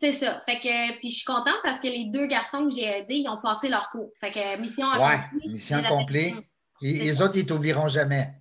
C'est 0.00 0.12
ça. 0.12 0.42
Fait 0.46 0.58
que, 0.58 0.98
puis 0.98 1.10
je 1.10 1.16
suis 1.16 1.24
contente 1.24 1.58
parce 1.62 1.80
que 1.80 1.88
les 1.88 2.06
deux 2.06 2.26
garçons 2.26 2.66
que 2.68 2.74
j'ai 2.74 2.84
aidés, 2.84 3.16
ils 3.16 3.28
ont 3.28 3.40
passé 3.40 3.68
leur 3.68 3.90
cours. 3.90 4.10
Fait 4.20 4.30
que 4.30 4.60
mission 4.60 4.90
accomplie. 4.90 5.46
Ouais, 5.46 5.52
mission 5.52 5.76
accomplie. 5.78 6.34
Et 6.82 6.92
les 6.92 7.22
autres, 7.22 7.36
ils 7.36 7.46
t'oublieront 7.46 7.88
jamais. 7.88 8.34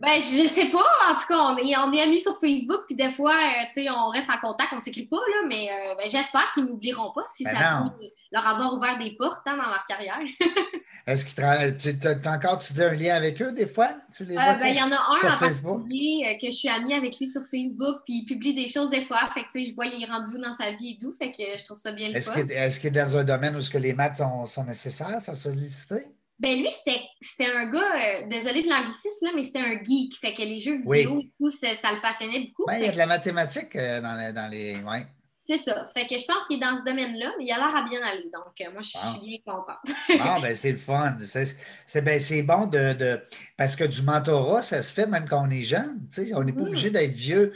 Ben, 0.00 0.18
je 0.18 0.46
sais 0.46 0.66
pas. 0.66 0.84
En 1.10 1.14
tout 1.14 1.26
cas, 1.28 1.38
on 1.38 1.56
est, 1.56 1.76
on 1.76 1.92
est 1.92 2.00
amis 2.00 2.20
sur 2.20 2.38
Facebook, 2.38 2.80
puis 2.86 2.96
des 2.96 3.10
fois, 3.10 3.32
euh, 3.32 3.64
tu 3.72 3.84
sais, 3.84 3.90
on 3.90 4.08
reste 4.08 4.30
en 4.30 4.38
contact, 4.38 4.72
on 4.72 4.78
s'écrit 4.78 5.06
pas, 5.06 5.16
là, 5.16 5.46
mais 5.48 5.68
euh, 5.70 5.94
ben, 5.96 6.08
j'espère 6.08 6.50
qu'ils 6.52 6.64
m'oublieront 6.64 7.12
pas 7.12 7.24
si 7.26 7.44
ben 7.44 7.54
ça 7.54 7.84
peut 7.98 8.06
leur 8.32 8.46
avoir 8.46 8.74
ouvert 8.74 8.98
des 8.98 9.16
portes 9.16 9.46
hein, 9.46 9.56
dans 9.56 9.68
leur 9.68 9.84
carrière. 9.86 10.18
Est-ce 11.06 11.24
qu'ils 11.24 11.98
tu 11.98 12.08
as 12.08 12.32
encore 12.32 12.58
tu 12.58 12.72
dis 12.72 12.82
un 12.82 12.94
lien 12.94 13.14
avec 13.14 13.40
eux 13.40 13.52
des 13.52 13.66
fois? 13.66 13.94
Tu 14.14 14.24
les 14.24 14.36
euh, 14.36 14.40
ben, 14.40 14.66
il 14.66 14.76
y 14.76 14.82
en 14.82 14.92
a 14.92 14.96
un 14.96 15.34
en 15.34 15.38
particulier 15.38 16.38
que 16.40 16.46
je 16.46 16.56
suis 16.56 16.68
amie 16.68 16.94
avec 16.94 17.18
lui 17.18 17.26
sur 17.26 17.42
Facebook, 17.42 17.96
puis 18.04 18.22
il 18.22 18.24
publie 18.26 18.54
des 18.54 18.68
choses 18.68 18.90
des 18.90 19.02
fois. 19.02 19.20
Fait 19.32 19.42
que 19.42 19.46
tu 19.52 19.64
sais, 19.64 19.70
je 19.70 19.74
vois 19.74 19.86
il 19.86 20.02
est 20.02 20.06
rendu 20.06 20.38
dans 20.38 20.52
sa 20.52 20.70
vie 20.72 20.92
et 20.92 20.98
tout. 20.98 21.12
Fait 21.12 21.32
que 21.32 21.58
je 21.58 21.64
trouve 21.64 21.78
ça 21.78 21.92
bien 21.92 22.12
Est-ce 22.12 22.30
qu'il 22.30 22.50
est, 22.50 22.98
est, 22.98 23.02
dans 23.02 23.16
un 23.16 23.24
domaine 23.24 23.56
où 23.56 23.60
ce 23.60 23.70
que 23.70 23.78
les 23.78 23.94
maths 23.94 24.16
sont, 24.16 24.46
sont 24.46 24.64
nécessaires, 24.64 25.20
sont 25.20 25.34
sollicités? 25.34 26.06
Ben 26.40 26.56
lui, 26.56 26.68
c'était 26.70 27.52
un 27.52 27.68
gars, 27.68 28.22
euh, 28.22 28.28
désolé 28.28 28.62
de 28.62 28.68
l'anglicisme, 28.68 29.28
mais 29.34 29.42
c'était 29.42 29.58
un 29.58 29.82
geek. 29.82 30.14
Fait 30.20 30.34
que 30.34 30.42
les 30.42 30.56
jeux 30.56 30.78
vidéo 30.78 31.18
et 31.20 31.32
tout, 31.36 31.50
ça, 31.50 31.68
le 31.72 32.00
passionnait 32.00 32.46
beaucoup. 32.46 32.64
Ben, 32.66 32.76
il 32.78 32.86
y 32.86 32.88
a 32.88 32.92
de 32.92 32.98
la 32.98 33.06
mathématique 33.06 33.74
euh, 33.74 34.00
dans, 34.00 34.14
les, 34.14 34.32
dans 34.32 34.48
les. 34.48 34.76
Ouais. 34.82 35.04
C'est 35.40 35.58
ça. 35.58 35.84
Fait 35.92 36.06
que 36.06 36.16
je 36.16 36.24
pense 36.26 36.46
qu'il 36.46 36.58
est 36.58 36.60
dans 36.64 36.76
ce 36.76 36.84
domaine-là, 36.84 37.32
mais 37.38 37.46
il 37.46 37.52
a 37.52 37.56
l'air 37.56 37.74
à 37.74 37.82
bien 37.82 38.00
aller. 38.02 38.30
Donc, 38.32 38.60
euh, 38.60 38.70
moi, 38.70 38.82
je 38.82 38.88
suis 38.88 39.20
bien 39.20 39.38
contente. 39.44 39.78
ah, 40.20 40.38
ben 40.40 40.54
c'est 40.54 40.72
le 40.72 40.78
fun. 40.78 41.18
C'est 41.24 42.02
ben, 42.02 42.20
bon 42.44 42.66
de, 42.66 42.92
de, 42.92 43.20
Parce 43.56 43.74
que 43.74 43.84
du 43.84 44.02
mentorat, 44.02 44.62
ça 44.62 44.80
se 44.80 44.92
fait 44.92 45.06
même 45.06 45.28
quand 45.28 45.44
on 45.44 45.50
est 45.50 45.64
jeune. 45.64 46.06
On 46.34 46.44
n'est 46.44 46.52
pas 46.52 46.62
obligé 46.62 46.90
d'être 46.90 47.14
vieux, 47.14 47.52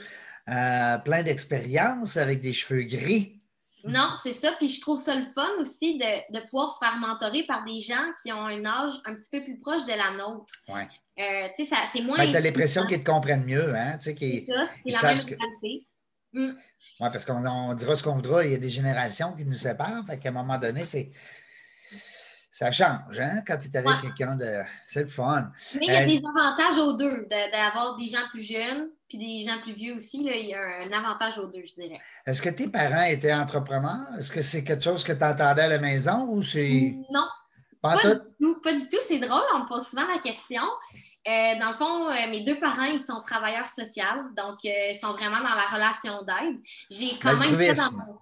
plein 0.47 1.23
d'expérience, 1.23 2.17
avec 2.17 2.41
des 2.41 2.53
cheveux 2.53 2.83
gris. 2.83 3.42
Non, 3.85 4.15
c'est 4.23 4.33
ça. 4.33 4.53
Puis 4.59 4.69
je 4.69 4.81
trouve 4.81 4.99
ça 4.99 5.15
le 5.15 5.25
fun 5.35 5.49
aussi 5.59 5.99
de, 5.99 6.41
pouvoir 6.47 6.71
se 6.71 6.79
faire 6.85 6.97
mentorer 6.97 7.45
par 7.45 7.65
des 7.65 7.81
gens 7.81 8.05
qui 8.23 8.33
ont 8.33 8.47
un 8.47 8.65
âge 8.65 8.93
un 9.05 9.15
petit 9.15 9.31
peu 9.31 9.45
plus 9.45 9.59
proche 9.59 9.85
de 9.85 9.93
la 9.93 10.13
nôtre. 10.17 10.53
Oui. 10.69 10.81
Euh, 11.19 11.49
tu 11.55 11.65
sais, 11.65 11.77
c'est 11.93 12.03
moins. 12.03 12.17
Ben, 12.17 12.31
tu 12.31 12.37
as 12.37 12.41
l'impression 12.41 12.87
qu'ils 12.87 13.03
te 13.03 13.11
comprennent 13.11 13.45
mieux. 13.45 13.75
Hein? 13.75 13.99
c'est 14.01 14.17
ça, 14.47 14.69
c'est 14.85 14.91
la 14.91 15.03
même 15.03 15.25
que... 15.25 15.35
Mm. 16.33 16.53
Oui, 17.01 17.09
parce 17.13 17.25
qu'on 17.25 17.75
dira 17.75 17.95
ce 17.95 18.03
qu'on 18.03 18.15
voudra, 18.15 18.45
il 18.45 18.53
y 18.53 18.55
a 18.55 18.59
des 18.59 18.71
générations 18.71 19.33
qui 19.33 19.45
nous 19.45 19.57
séparent. 19.57 20.05
Fait 20.07 20.19
qu'à 20.19 20.31
un 20.31 20.33
moment 20.33 20.59
donné, 20.59 20.83
c'est. 20.85 21.13
Ça 22.55 22.71
change, 22.71 23.19
hein, 23.19 23.41
quand 23.47 23.57
tu 23.57 23.69
es 23.69 23.77
avec 23.79 24.03
quelqu'un 24.03 24.37
de. 24.37 24.61
C'est 24.87 25.03
le 25.03 25.09
fun. 25.09 25.51
Mais 25.77 25.87
il 25.87 25.93
y 25.93 25.97
a 25.97 26.03
euh, 26.03 26.07
des 26.07 26.19
avantages 26.19 26.79
aux 26.79 26.97
deux, 26.99 27.27
d'avoir 27.31 27.97
des 27.97 28.09
gens 28.09 28.29
plus 28.31 28.43
jeunes, 28.43 28.91
puis 29.17 29.45
des 29.45 29.49
gens 29.49 29.61
plus 29.61 29.75
vieux 29.75 29.97
aussi, 29.97 30.25
là, 30.25 30.35
il 30.35 30.47
y 30.47 30.55
a 30.55 30.61
un 30.61 30.93
avantage 30.93 31.39
aux 31.39 31.47
deux, 31.47 31.63
je 31.65 31.75
dirais. 31.75 32.01
Est-ce 32.27 32.41
que 32.41 32.49
tes 32.49 32.69
parents 32.69 33.03
étaient 33.03 33.33
entrepreneurs? 33.33 34.07
Est-ce 34.19 34.33
que 34.33 34.43
c'est 34.43 34.65
quelque 34.65 34.83
chose 34.83 35.05
que 35.05 35.13
tu 35.13 35.25
entendais 35.25 35.63
à 35.63 35.69
la 35.69 35.79
maison 35.79 36.27
ou 36.29 36.43
c'est. 36.43 36.95
Non. 37.11 37.27
Pas, 37.81 37.97
du 37.97 38.19
tout. 38.41 38.61
Pas 38.63 38.73
du 38.73 38.81
tout. 38.81 38.97
C'est 39.07 39.19
drôle, 39.19 39.43
on 39.55 39.61
me 39.61 39.69
pose 39.69 39.87
souvent 39.87 40.07
la 40.07 40.19
question. 40.19 40.63
Euh, 41.27 41.59
dans 41.59 41.69
le 41.69 41.75
fond, 41.75 42.09
euh, 42.09 42.31
mes 42.31 42.43
deux 42.43 42.59
parents, 42.59 42.85
ils 42.85 43.01
sont 43.01 43.21
travailleurs 43.25 43.67
sociaux, 43.67 44.05
donc 44.37 44.65
euh, 44.65 44.91
ils 44.91 44.99
sont 44.99 45.13
vraiment 45.13 45.39
dans 45.39 45.55
la 45.55 45.67
relation 45.73 46.23
d'aide. 46.23 46.61
J'ai 46.91 47.19
quand 47.21 47.37
même 47.37 47.57
fait 47.57 47.75
dans 47.75 47.93
mon... 47.93 48.19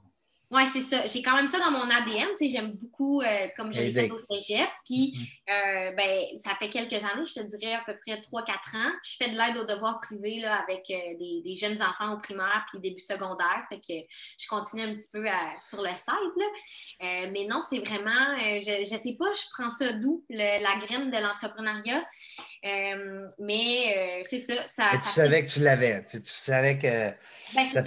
Oui, 0.53 0.67
c'est 0.67 0.81
ça. 0.81 1.07
J'ai 1.07 1.23
quand 1.23 1.37
même 1.37 1.47
ça 1.47 1.59
dans 1.61 1.71
mon 1.71 1.89
ADN. 1.89 2.27
J'aime 2.41 2.73
beaucoup, 2.73 3.23
euh, 3.23 3.47
comme 3.57 3.73
je 3.73 3.83
l'ai 3.83 3.95
fait 3.95 4.11
au 4.11 4.19
cégep. 4.19 4.69
Puis, 4.85 5.15
mm-hmm. 5.15 5.91
euh, 5.91 5.95
ben, 5.95 6.25
ça 6.35 6.57
fait 6.59 6.69
quelques 6.69 7.05
années, 7.05 7.25
je 7.25 7.41
te 7.41 7.57
dirais 7.57 7.75
à 7.75 7.83
peu 7.87 7.95
près 8.05 8.17
3-4 8.17 8.77
ans. 8.77 8.91
Je 9.05 9.17
fais 9.17 9.31
de 9.31 9.37
l'aide 9.37 9.57
aux 9.59 9.67
devoirs 9.67 10.01
privés 10.01 10.41
là, 10.41 10.61
avec 10.61 10.91
euh, 10.91 11.19
des, 11.45 11.55
jeunes 11.55 11.81
enfants 11.81 12.15
au 12.15 12.19
primaire 12.19 12.67
puis 12.69 12.81
début 12.81 13.01
secondaire. 13.01 13.65
Fait 13.69 13.79
que 13.79 13.95
je 14.39 14.49
continue 14.49 14.83
un 14.83 14.95
petit 14.97 15.09
peu 15.13 15.25
sur 15.61 15.83
le 15.83 15.89
site. 15.91 16.07
mais 17.01 17.47
non, 17.49 17.63
c'est 17.63 17.87
vraiment, 17.87 18.37
je 18.39 18.81
ne 18.81 18.99
sais 18.99 19.17
pas, 19.17 19.33
je 19.33 19.47
prends 19.53 19.69
ça 19.69 19.93
d'où, 19.93 20.25
la 20.31 20.77
graine 20.85 21.13
de 21.13 21.19
l'entrepreneuriat. 21.19 22.05
mais 23.39 24.23
c'est 24.25 24.41
ça. 24.41 24.67
ça, 24.67 24.91
tu 24.95 25.09
savais 25.09 25.45
que 25.45 25.51
tu 25.51 25.61
l'avais. 25.61 26.05
Tu, 26.07 26.19
savais 26.25 26.77
que 26.77 27.11
ben, 27.55 27.67
ça, 27.67 27.83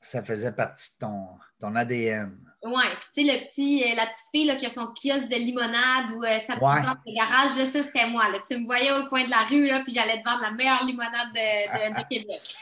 ça 0.00 0.22
faisait 0.22 0.52
partie 0.52 0.92
de 0.94 1.06
ton 1.06 1.38
ton 1.60 1.74
ADN. 1.74 2.46
Oui, 2.62 2.82
puis 3.00 3.08
tu 3.14 3.26
sais, 3.26 3.32
le 3.32 3.46
petit, 3.46 3.84
euh, 3.84 3.94
la 3.94 4.06
petite 4.06 4.26
fille 4.32 4.46
là, 4.46 4.56
qui 4.56 4.66
a 4.66 4.70
son 4.70 4.86
kiosque 4.86 5.28
de 5.28 5.36
limonade 5.36 6.10
ou 6.16 6.24
euh, 6.24 6.38
sa 6.38 6.54
petite 6.54 6.62
ouais. 6.62 6.80
de 7.06 7.14
garage, 7.14 7.56
là, 7.56 7.64
ça, 7.64 7.82
c'était 7.82 8.08
moi. 8.08 8.28
Là. 8.30 8.38
Tu 8.46 8.58
me 8.58 8.64
voyais 8.64 8.90
au 8.92 9.08
coin 9.08 9.24
de 9.24 9.30
la 9.30 9.44
rue, 9.44 9.66
là, 9.66 9.82
puis 9.84 9.92
j'allais 9.92 10.20
te 10.20 10.24
vendre 10.28 10.42
la 10.42 10.50
meilleure 10.50 10.84
limonade 10.84 11.32
de, 11.32 12.08
Québec. 12.08 12.56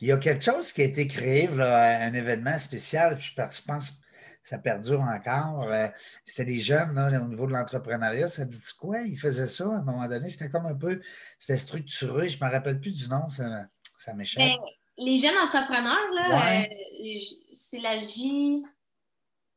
Il 0.00 0.08
y 0.08 0.12
a 0.12 0.18
quelque 0.18 0.44
chose 0.44 0.72
qui 0.72 0.82
a 0.82 0.84
été 0.84 1.06
créé, 1.06 1.46
là, 1.46 2.06
un 2.06 2.12
événement 2.12 2.58
spécial, 2.58 3.18
je 3.18 3.32
pense 3.34 3.90
que 3.90 3.96
ça 4.42 4.58
perdure 4.58 5.00
encore. 5.00 5.64
Euh, 5.70 5.88
c'était 6.26 6.44
des 6.44 6.60
jeunes 6.60 6.94
là, 6.94 7.08
au 7.22 7.28
niveau 7.28 7.46
de 7.46 7.52
l'entrepreneuriat. 7.52 8.28
Ça 8.28 8.44
dit 8.44 8.58
quoi? 8.78 9.00
Ils 9.00 9.18
faisaient 9.18 9.46
ça 9.46 9.64
à 9.64 9.78
un 9.78 9.82
moment 9.82 10.06
donné. 10.06 10.28
C'était 10.28 10.50
comme 10.50 10.66
un 10.66 10.74
peu, 10.74 11.00
c'était 11.38 11.56
structuré. 11.56 12.28
Je 12.28 12.38
ne 12.38 12.46
me 12.46 12.52
rappelle 12.52 12.78
plus 12.78 12.92
du 12.92 13.08
nom, 13.08 13.28
ça, 13.30 13.64
ça 13.98 14.12
m'échappe. 14.12 14.44
Ben, 14.44 14.58
les 14.98 15.18
jeunes 15.18 15.36
entrepreneurs, 15.36 16.10
là, 16.14 16.60
euh, 16.60 17.12
c'est 17.52 17.80
la 17.80 17.96
J. 17.96 18.64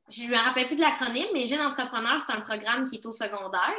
Je 0.10 0.24
ne 0.24 0.30
me 0.30 0.36
rappelle 0.38 0.68
plus 0.68 0.78
de 0.78 0.82
l'acronyme, 0.82 1.28
mais 1.34 1.46
Jeunes 1.48 1.66
entrepreneurs, 1.66 2.18
c'est 2.26 2.32
un 2.32 2.40
programme 2.40 2.86
qui 2.86 2.96
est 2.96 3.06
au 3.06 3.12
secondaire. 3.12 3.76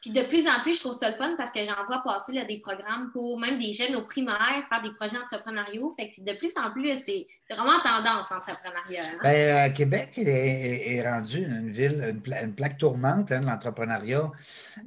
Puis 0.00 0.10
de 0.10 0.22
plus 0.22 0.48
en 0.48 0.60
plus, 0.62 0.76
je 0.76 0.80
trouve 0.80 0.94
ça 0.94 1.10
le 1.10 1.16
fun 1.16 1.34
parce 1.36 1.52
que 1.52 1.62
j'en 1.64 1.84
vois 1.86 2.02
passer 2.02 2.32
là, 2.32 2.46
des 2.46 2.60
programmes 2.60 3.10
pour 3.12 3.38
même 3.38 3.58
des 3.58 3.74
jeunes 3.74 3.94
au 3.94 4.06
primaire, 4.06 4.64
faire 4.70 4.80
des 4.80 4.94
projets 4.94 5.18
entrepreneuriaux. 5.18 5.92
Fait 5.94 6.08
que 6.08 6.22
de 6.22 6.32
plus 6.38 6.52
en 6.56 6.70
plus, 6.70 6.96
c'est 6.96 7.26
vraiment 7.50 7.78
tendance 7.80 8.32
entrepreneuriale. 8.32 9.16
Hein. 9.16 9.20
Ben, 9.22 9.68
euh, 9.68 9.74
Québec 9.74 10.12
est, 10.16 11.06
rendu 11.06 11.44
une 11.44 11.70
ville, 11.70 12.20
une, 12.24 12.54
plaque 12.54 12.78
tournante 12.78 13.30
hein, 13.30 13.42
de 13.42 13.46
l'entrepreneuriat. 13.46 14.30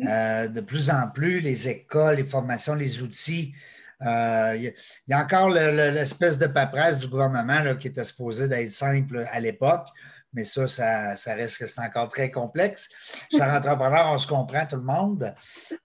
Euh, 0.08 0.48
de 0.48 0.62
plus 0.62 0.90
en 0.90 1.08
plus, 1.08 1.40
les 1.40 1.70
écoles, 1.70 2.16
les 2.16 2.24
formations, 2.24 2.74
les 2.74 3.04
outils 3.04 3.54
il 4.02 4.74
y, 5.08 5.14
a 5.14 5.20
encore 5.20 5.50
l'espèce 5.50 6.38
de 6.38 6.48
paperasse 6.48 7.00
du 7.00 7.08
gouvernement 7.08 7.76
qui 7.76 7.88
était 7.88 8.04
supposé 8.04 8.48
d'être 8.48 8.72
simple 8.72 9.28
à 9.32 9.40
l'époque, 9.40 9.88
mais 10.34 10.46
ça, 10.46 10.68
ça, 11.16 11.34
reste 11.34 11.58
que 11.58 11.66
c'est 11.66 11.82
encore 11.82 12.08
très 12.08 12.32
complexe. 12.32 12.90
Cher 13.32 13.52
entrepreneur, 13.52 14.12
on 14.12 14.18
se 14.18 14.28
comprend 14.28 14.66
tout 14.66 14.76
le 14.76 14.84
monde, 14.84 15.34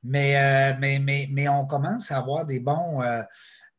mais, 0.02 0.37
euh, 0.37 0.76
mais, 0.78 1.28
mais, 1.30 1.49
on 1.49 1.66
commence 1.66 2.11
à 2.11 2.18
avoir 2.18 2.44
des 2.44 2.61
bons, 2.61 3.02
euh, 3.02 3.23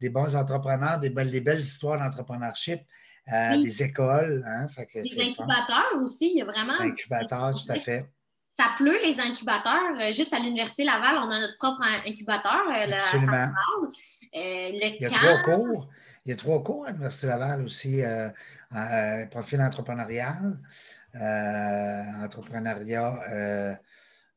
des 0.02 0.10
bons 0.10 0.36
entrepreneurs, 0.36 1.00
des 1.00 1.10
belles, 1.10 1.32
des 1.32 1.42
belles 1.42 1.62
histoires 1.62 2.00
d'entrepreneurship. 2.00 2.82
des 3.28 3.84
écoles. 3.84 4.44
Hein, 4.48 4.68
des 4.94 5.22
incubateurs 5.22 5.94
aussi, 6.02 6.32
il 6.34 6.40
y 6.40 6.42
a 6.42 6.46
vraiment. 6.46 6.78
Des 6.78 6.90
incubateurs, 6.90 7.54
tout 7.54 7.72
à 7.72 7.76
fait. 7.76 8.10
Ça 8.58 8.72
pleut, 8.78 8.98
les 9.04 9.20
incubateurs. 9.20 10.00
Euh, 10.00 10.14
juste 10.14 10.34
à 10.34 10.40
l'Université 10.40 10.86
Laval, 10.86 11.18
on 11.18 11.30
a 11.30 11.42
notre 11.42 11.58
propre 11.58 11.84
incubateur. 12.08 12.64
Euh, 12.70 12.94
Absolument. 12.94 13.52
Euh, 14.34 14.70
il 14.72 14.98
y 15.02 15.06
a 15.06 15.10
trois 15.10 15.42
cours. 15.42 15.90
Il 16.26 16.30
y 16.30 16.34
a 16.34 16.38
trois 16.38 16.64
cours 16.64 16.88
à 16.88 16.92
l'Université 16.92 17.28
Laval 17.28 17.64
aussi, 17.64 18.02
profil 19.30 19.62
entrepreneurial, 19.62 20.58
entrepreneuriat 22.24 23.78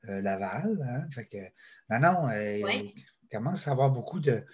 Laval. 0.02 0.78
Hein. 0.90 1.06
fait 1.14 1.26
que, 1.26 1.38
non, 1.88 2.00
non, 2.00 2.30
il 2.32 2.92
commence 3.32 3.68
à 3.68 3.70
avoir 3.70 3.90
beaucoup 3.90 4.20
de. 4.20 4.44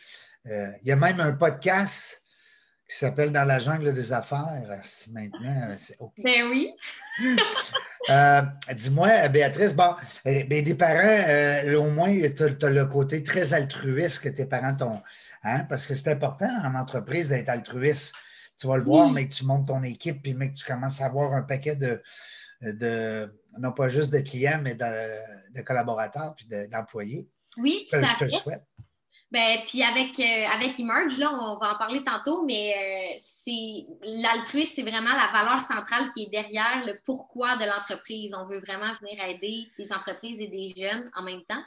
il 0.44 0.86
y 0.86 0.92
a 0.92 0.96
même 0.96 1.20
un 1.20 1.32
podcast 1.32 2.22
qui 2.88 2.96
s'appelle 2.96 3.32
Dans 3.32 3.44
la 3.44 3.58
jungle 3.58 3.94
des 3.94 4.12
affaires. 4.12 4.62
Maintenant, 5.10 5.74
Ben 6.18 6.48
oui. 6.50 6.70
Euh, 8.10 8.42
dis-moi, 8.74 9.28
Béatrice, 9.28 9.74
bon, 9.74 9.94
eh, 10.24 10.44
ben, 10.44 10.62
des 10.62 10.74
parents, 10.74 11.24
euh, 11.28 11.76
au 11.78 11.90
moins, 11.90 12.12
tu 12.36 12.42
as, 12.42 12.70
le 12.70 12.84
côté 12.86 13.22
très 13.22 13.54
altruiste 13.54 14.22
que 14.22 14.28
tes 14.28 14.46
parents 14.46 14.74
t'ont. 14.74 15.02
Hein, 15.42 15.64
parce 15.68 15.86
que 15.86 15.94
c'est 15.94 16.10
important 16.10 16.48
en 16.64 16.74
entreprise 16.74 17.30
d'être 17.30 17.48
altruiste. 17.48 18.14
Tu 18.58 18.66
vas 18.66 18.76
le 18.76 18.84
voir, 18.84 19.10
mais 19.10 19.26
que 19.26 19.34
tu 19.34 19.44
montes 19.44 19.68
ton 19.68 19.82
équipe, 19.82 20.22
puis 20.22 20.34
mais 20.34 20.50
que 20.50 20.56
tu 20.56 20.64
commences 20.64 21.00
à 21.00 21.06
avoir 21.06 21.32
un 21.32 21.42
paquet 21.42 21.76
de, 21.76 22.02
de 22.60 23.34
non 23.58 23.72
pas 23.72 23.88
juste 23.88 24.12
de 24.12 24.20
clients, 24.20 24.60
mais 24.62 24.74
de, 24.74 25.62
collaborateurs 25.62 26.34
puis 26.36 26.46
d'employés. 26.68 27.28
oui, 27.58 27.86
tout 27.90 27.98
je 28.00 28.18
te 28.18 28.24
le 28.24 28.30
souhaite. 28.30 28.64
Ben, 29.34 29.58
puis 29.66 29.82
avec, 29.82 30.20
euh, 30.20 30.46
avec 30.54 30.78
Emerge, 30.78 31.18
là, 31.18 31.34
on 31.34 31.58
va 31.58 31.74
en 31.74 31.76
parler 31.76 32.04
tantôt, 32.04 32.44
mais 32.44 32.72
euh, 32.72 33.14
c'est 33.18 33.84
l'altruisme, 34.04 34.74
c'est 34.76 34.88
vraiment 34.88 35.10
la 35.10 35.26
valeur 35.32 35.58
centrale 35.58 36.08
qui 36.10 36.22
est 36.22 36.30
derrière 36.30 36.84
le 36.86 37.00
pourquoi 37.04 37.56
de 37.56 37.64
l'entreprise. 37.64 38.32
On 38.32 38.46
veut 38.46 38.60
vraiment 38.60 38.92
venir 39.00 39.24
aider 39.24 39.66
des 39.76 39.92
entreprises 39.92 40.40
et 40.40 40.46
des 40.46 40.68
jeunes 40.80 41.10
en 41.16 41.24
même 41.24 41.42
temps. 41.48 41.60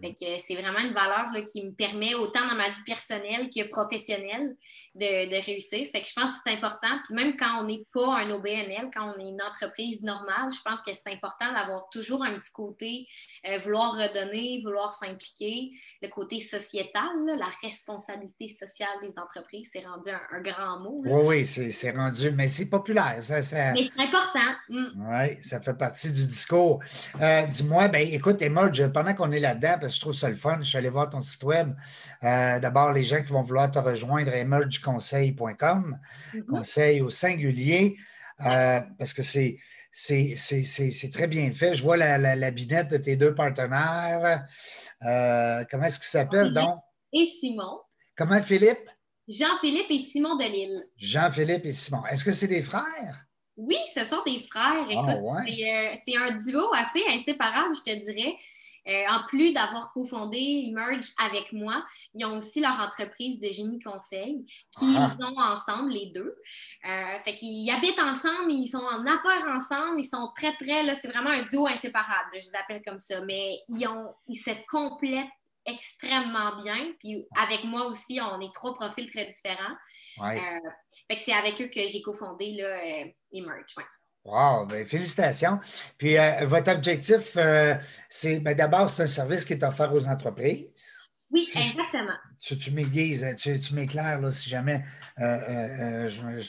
Mm. 0.00 0.38
c'est 0.38 0.54
vraiment 0.54 0.78
une 0.78 0.94
valeur 0.94 1.30
là, 1.34 1.42
qui 1.42 1.62
me 1.62 1.72
permet, 1.72 2.14
autant 2.14 2.48
dans 2.48 2.54
ma 2.54 2.70
vie 2.70 2.82
personnelle 2.86 3.50
que 3.54 3.68
professionnelle, 3.68 4.56
de, 4.94 5.28
de 5.28 5.44
réussir. 5.44 5.90
Fait 5.92 6.00
que 6.00 6.08
je 6.08 6.14
pense 6.14 6.30
que 6.30 6.36
c'est 6.46 6.54
important. 6.54 7.00
Puis 7.04 7.14
même 7.14 7.36
quand 7.36 7.60
on 7.60 7.64
n'est 7.64 7.84
pas 7.92 8.16
un 8.16 8.30
OBNL, 8.30 8.88
quand 8.94 9.12
on 9.14 9.20
est 9.20 9.28
une 9.28 9.42
entreprise 9.42 10.02
normale, 10.02 10.50
je 10.50 10.62
pense 10.64 10.80
que 10.80 10.94
c'est 10.94 11.12
important 11.12 11.52
d'avoir 11.52 11.90
toujours 11.90 12.24
un 12.24 12.38
petit 12.38 12.52
côté 12.54 13.06
euh, 13.46 13.58
vouloir 13.58 13.92
redonner, 13.92 14.62
vouloir 14.64 14.90
s'impliquer, 14.94 15.72
le 16.00 16.08
côté 16.08 16.40
sociétal 16.40 17.09
la 17.36 17.50
responsabilité 17.62 18.48
sociale 18.48 18.88
des 19.02 19.18
entreprises, 19.18 19.70
c'est 19.72 19.84
rendu 19.86 20.10
un, 20.10 20.40
grand 20.40 20.80
mot. 20.80 21.02
Oui, 21.04 21.44
oui, 21.46 21.72
c'est 21.72 21.90
rendu, 21.90 22.30
mais 22.32 22.48
c'est 22.48 22.66
populaire. 22.66 23.22
Ça, 23.22 23.36
Mais 23.72 23.88
c'est 23.96 24.02
important. 24.02 24.38
Mm. 24.68 24.86
Oui, 24.96 25.38
ça 25.42 25.60
fait 25.60 25.74
partie 25.74 26.12
du 26.12 26.26
discours. 26.26 26.80
Euh, 27.20 27.46
dis-moi, 27.46 27.88
ben, 27.88 28.06
écoute, 28.10 28.42
Emerge, 28.42 28.86
pendant 28.88 29.14
qu'on 29.14 29.30
est 29.32 29.40
là-dedans, 29.40 29.76
parce 29.80 29.92
que 29.92 29.96
je 29.96 30.00
trouve 30.00 30.12
ça 30.12 30.28
le 30.28 30.36
fun, 30.36 30.58
je 30.60 30.68
suis 30.68 30.78
allé 30.78 30.88
voir 30.88 31.10
ton 31.10 31.20
site 31.20 31.42
web. 31.44 31.74
Euh, 32.24 32.58
d'abord, 32.60 32.92
les 32.92 33.04
gens 33.04 33.22
qui 33.22 33.32
vont 33.32 33.42
vouloir 33.42 33.70
te 33.70 33.78
rejoindre, 33.78 34.32
emergeconseil.com, 34.32 35.98
mm-hmm. 36.34 36.44
conseil 36.46 37.00
au 37.00 37.10
singulier, 37.10 37.96
euh, 38.46 38.80
parce 38.98 39.12
que 39.12 39.22
c'est 39.22 39.58
c'est 39.92 41.10
très 41.12 41.26
bien 41.26 41.50
fait. 41.50 41.74
Je 41.74 41.82
vois 41.82 41.96
la, 41.96 42.16
la, 42.16 42.50
binette 42.52 42.92
de 42.92 42.96
tes 42.96 43.16
deux 43.16 43.34
partenaires. 43.34 44.46
comment 45.00 45.84
est-ce 45.84 45.98
qu'il 45.98 46.08
s'appelle 46.08 46.54
donc? 46.54 46.78
Et 47.12 47.24
Simon. 47.24 47.80
Comment 48.16 48.42
Philippe? 48.42 48.88
Jean-Philippe 49.28 49.90
et 49.90 49.98
Simon 49.98 50.36
Delille. 50.36 50.84
Jean-Philippe 50.96 51.64
et 51.64 51.72
Simon. 51.72 52.04
Est-ce 52.06 52.24
que 52.24 52.32
c'est 52.32 52.48
des 52.48 52.62
frères? 52.62 53.24
Oui, 53.56 53.76
ce 53.94 54.04
sont 54.04 54.22
des 54.26 54.38
frères. 54.38 54.86
Ah, 54.96 55.14
euh, 55.14 55.94
c'est 56.04 56.16
un 56.16 56.32
duo 56.38 56.72
assez 56.72 57.02
inséparable, 57.08 57.74
je 57.74 57.92
te 57.92 58.12
dirais. 58.12 58.36
Euh, 58.88 59.04
en 59.10 59.26
plus 59.26 59.52
d'avoir 59.52 59.92
cofondé 59.92 60.64
Emerge 60.68 61.08
avec 61.22 61.52
moi, 61.52 61.84
ils 62.14 62.24
ont 62.24 62.38
aussi 62.38 62.60
leur 62.60 62.80
entreprise 62.80 63.38
de 63.38 63.48
génie 63.50 63.78
conseil 63.78 64.44
qui 64.78 64.94
ah. 64.96 65.10
sont 65.10 65.36
ensemble, 65.36 65.90
les 65.90 66.06
deux. 66.06 66.34
Euh, 66.88 67.20
fait 67.22 67.34
qu'ils 67.34 67.70
habitent 67.70 68.00
ensemble, 68.00 68.50
ils 68.50 68.68
sont 68.68 68.78
en 68.78 69.06
affaires 69.06 69.46
ensemble, 69.54 70.00
ils 70.00 70.08
sont 70.08 70.32
très, 70.34 70.54
très, 70.56 70.82
là, 70.82 70.94
c'est 70.94 71.08
vraiment 71.08 71.30
un 71.30 71.42
duo 71.42 71.66
inséparable, 71.66 72.30
je 72.34 72.38
les 72.38 72.56
appelle 72.56 72.82
comme 72.84 72.98
ça, 72.98 73.20
mais 73.26 73.58
ils, 73.68 73.86
ont, 73.86 74.14
ils 74.28 74.36
se 74.36 74.50
complètent 74.66 75.28
extrêmement 75.72 76.62
bien. 76.62 76.92
Puis 76.98 77.26
avec 77.36 77.64
moi 77.64 77.86
aussi, 77.86 78.20
on 78.20 78.40
est 78.40 78.52
trois 78.52 78.74
profils 78.74 79.10
très 79.10 79.26
différents. 79.26 79.74
Euh, 80.20 80.38
fait 81.08 81.16
que 81.16 81.22
c'est 81.22 81.32
avec 81.32 81.60
eux 81.60 81.68
que 81.68 81.86
j'ai 81.86 82.02
cofondé 82.02 82.52
là, 82.52 82.64
euh, 82.64 83.04
Emerge. 83.32 83.74
Wow, 84.24 84.66
ben, 84.66 84.84
félicitations. 84.86 85.58
Puis 85.96 86.18
euh, 86.18 86.44
votre 86.46 86.70
objectif, 86.72 87.36
c'est 88.08 88.40
ben, 88.40 88.54
d'abord, 88.54 88.90
c'est 88.90 89.04
un 89.04 89.06
service 89.06 89.44
qui 89.44 89.54
est 89.54 89.64
offert 89.64 89.92
aux 89.94 90.06
entreprises. 90.08 90.68
Oui, 91.30 91.48
exactement. 91.54 92.16
tu, 92.40 92.58
tu 92.58 92.72
m'aiguises, 92.72 93.24
tu, 93.38 93.58
tu 93.58 93.74
m'éclaires 93.74 94.20
si 94.32 94.50
jamais 94.50 94.82
je 95.16 96.26
me, 96.26 96.40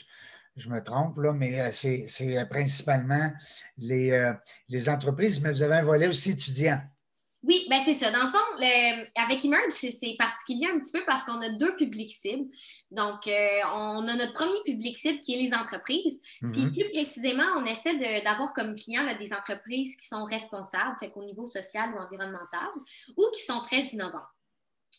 je, 0.56 0.68
me, 0.68 0.82
trompe, 0.82 1.18
là, 1.18 1.32
mais 1.32 1.70
c'est 1.70 2.48
principalement 2.50 3.30
les, 3.78 4.32
les 4.68 4.88
entreprises, 4.88 5.40
mais 5.40 5.50
vous 5.50 5.62
avez 5.62 5.76
un 5.76 5.82
volet 5.82 6.08
aussi 6.08 6.30
étudiant. 6.30 6.80
Oui, 7.44 7.66
ben 7.68 7.80
c'est 7.84 7.94
ça. 7.94 8.10
Dans 8.10 8.22
le 8.22 8.28
fond, 8.28 8.38
avec 9.16 9.44
Emerge, 9.44 9.72
c'est 9.72 10.16
particulier 10.16 10.68
un 10.72 10.78
petit 10.78 10.92
peu 10.92 11.04
parce 11.04 11.24
qu'on 11.24 11.40
a 11.40 11.48
deux 11.50 11.74
publics 11.74 12.12
cibles. 12.12 12.48
Donc, 12.92 13.26
euh, 13.26 13.60
on 13.74 14.06
a 14.06 14.14
notre 14.14 14.32
premier 14.32 14.62
public 14.64 14.96
cible 14.96 15.18
qui 15.20 15.34
est 15.34 15.42
les 15.42 15.54
entreprises. 15.54 16.20
Puis 16.40 16.64
mhm. 16.64 16.72
plus 16.72 16.90
précisément, 16.90 17.46
on 17.56 17.64
essaie 17.64 17.96
d'avoir 18.22 18.52
comme 18.52 18.76
clients 18.76 19.06
des 19.18 19.32
entreprises 19.32 19.96
qui 19.96 20.06
sont 20.06 20.24
responsables, 20.24 20.96
fait 21.00 21.10
qu'au 21.10 21.24
niveau 21.24 21.44
social 21.44 21.92
ou 21.94 21.98
environnemental, 21.98 22.68
ou 23.16 23.24
qui 23.34 23.42
sont 23.42 23.60
très 23.60 23.80
innovantes. 23.80 24.22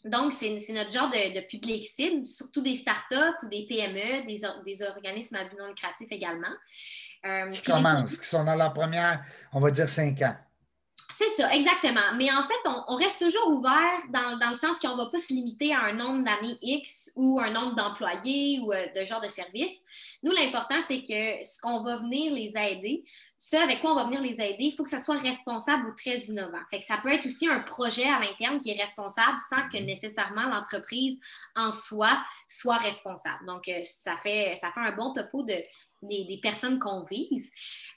Donc, 0.04 0.34
c'est 0.34 0.58
notre 0.74 0.92
genre 0.92 1.10
de, 1.10 1.48
public 1.48 1.86
cible, 1.86 2.28
surtout 2.28 2.62
des 2.62 2.76
startups 2.76 3.38
ou 3.44 3.48
des 3.48 3.66
PME, 3.70 4.26
des, 4.28 4.42
des 4.66 4.86
organismes 4.86 5.36
à 5.36 5.46
but 5.46 5.58
non 5.58 5.68
lucratif 5.68 6.12
également. 6.12 6.54
Euh, 7.26 7.52
qui 7.52 7.62
commencent, 7.62 8.18
qui 8.18 8.28
sont 8.28 8.44
dans 8.44 8.56
leur 8.56 8.74
première, 8.74 9.24
on 9.54 9.62
va 9.62 9.72
dire, 9.72 9.88
cinq 9.88 10.22
ans. 10.22 10.36
C'est 11.16 11.30
ça, 11.30 11.54
exactement. 11.54 12.16
Mais 12.16 12.32
en 12.32 12.42
fait, 12.42 12.70
on, 12.88 12.96
reste 12.96 13.20
toujours 13.20 13.50
ouvert 13.50 14.00
dans, 14.10 14.50
le 14.50 14.56
sens 14.56 14.80
qu'on 14.80 14.96
ne 14.96 15.04
va 15.04 15.12
pas 15.12 15.20
se 15.20 15.32
limiter 15.32 15.72
à 15.72 15.82
un 15.82 15.94
nombre 15.94 16.24
d'années 16.24 16.58
X 16.64 17.12
ou 17.16 17.40
un 17.40 17.52
nombre 17.52 17.76
d'employés 17.76 18.60
ou 18.62 18.74
euh, 18.74 18.88
de 18.96 19.06
genre 19.06 19.22
de 19.22 19.28
service. 19.28 19.84
Nous, 20.24 20.32
l'important, 20.32 20.82
c'est 20.82 21.04
que 21.04 21.46
ce 21.46 21.62
qu'on 21.62 21.84
va 21.84 21.98
venir 21.98 22.34
les 22.34 22.58
aider, 22.58 23.04
ce 23.38 23.58
avec 23.58 23.82
quoi 23.82 23.92
on 23.92 23.96
va 23.96 24.06
venir 24.06 24.22
les 24.22 24.42
aider, 24.42 24.64
il 24.64 24.72
faut 24.72 24.84
que 24.84 24.90
ça 24.90 25.00
soit 25.00 25.18
responsable 25.18 25.88
ou 25.90 25.94
très 25.94 26.18
innovant. 26.18 26.62
Fait 26.72 26.80
que 26.80 26.86
ça 26.86 26.98
peut 26.98 27.10
être 27.10 27.28
aussi 27.28 27.48
un 27.48 27.60
projet 27.60 28.06
à 28.06 28.20
l'interne 28.20 28.58
qui 28.58 28.72
est 28.72 28.82
responsable 28.82 29.38
sans 29.52 29.70
que 29.70 29.78
nécessairement 29.84 30.50
l'entreprise 30.50 31.20
en 31.56 31.72
soi 31.72 32.10
soit 32.48 32.78
responsable. 32.78 33.46
Donc, 33.46 33.68
euh, 33.68 33.82
ça 33.84 34.18
fait, 34.18 34.56
ça 34.56 34.72
fait 34.72 34.80
un 34.80 34.96
bon 34.96 35.14
topo 35.14 35.44
de, 35.44 35.62
des 36.02 36.40
personnes 36.42 36.80
qu'on 36.80 37.04
vise. 37.04 37.52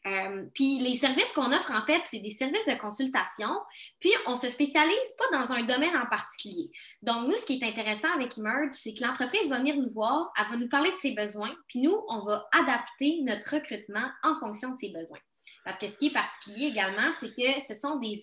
Euh, 0.06 0.44
puis 0.54 0.78
les 0.78 0.94
services 0.94 1.32
qu'on 1.32 1.52
offre, 1.52 1.72
en 1.72 1.80
fait, 1.80 2.00
c'est 2.04 2.20
des 2.20 2.30
services 2.30 2.66
de 2.66 2.74
consultation. 2.74 3.50
Puis 3.98 4.12
on 4.26 4.32
ne 4.32 4.36
se 4.36 4.48
spécialise 4.48 5.14
pas 5.18 5.38
dans 5.38 5.52
un 5.52 5.64
domaine 5.64 5.96
en 5.96 6.06
particulier. 6.06 6.70
Donc, 7.02 7.28
nous, 7.28 7.36
ce 7.36 7.44
qui 7.44 7.58
est 7.58 7.66
intéressant 7.66 8.12
avec 8.14 8.38
Emerge, 8.38 8.74
c'est 8.74 8.94
que 8.94 9.02
l'entreprise 9.02 9.50
va 9.50 9.58
venir 9.58 9.76
nous 9.76 9.88
voir, 9.88 10.32
elle 10.38 10.46
va 10.46 10.56
nous 10.56 10.68
parler 10.68 10.92
de 10.92 10.96
ses 10.96 11.12
besoins, 11.12 11.54
puis 11.68 11.82
nous, 11.82 11.96
on 12.08 12.24
va 12.24 12.48
adapter 12.52 13.20
notre 13.22 13.54
recrutement 13.54 14.08
en 14.22 14.38
fonction 14.38 14.72
de 14.72 14.76
ses 14.76 14.90
besoins. 14.90 15.18
Parce 15.64 15.78
que 15.78 15.88
ce 15.88 15.98
qui 15.98 16.08
est 16.08 16.12
particulier 16.12 16.66
également, 16.66 17.10
c'est 17.18 17.34
que 17.34 17.60
ce 17.60 17.74
sont 17.74 17.96
des 17.96 18.20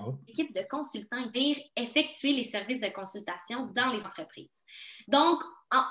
oh. 0.00 0.14
équipes 0.26 0.54
de 0.54 0.62
consultants 0.68 1.30
qui 1.30 1.70
effectuer 1.76 2.32
les 2.32 2.44
services 2.44 2.80
de 2.80 2.88
consultation 2.88 3.66
dans 3.66 3.90
les 3.90 4.04
entreprises. 4.04 4.64
Donc, 5.06 5.40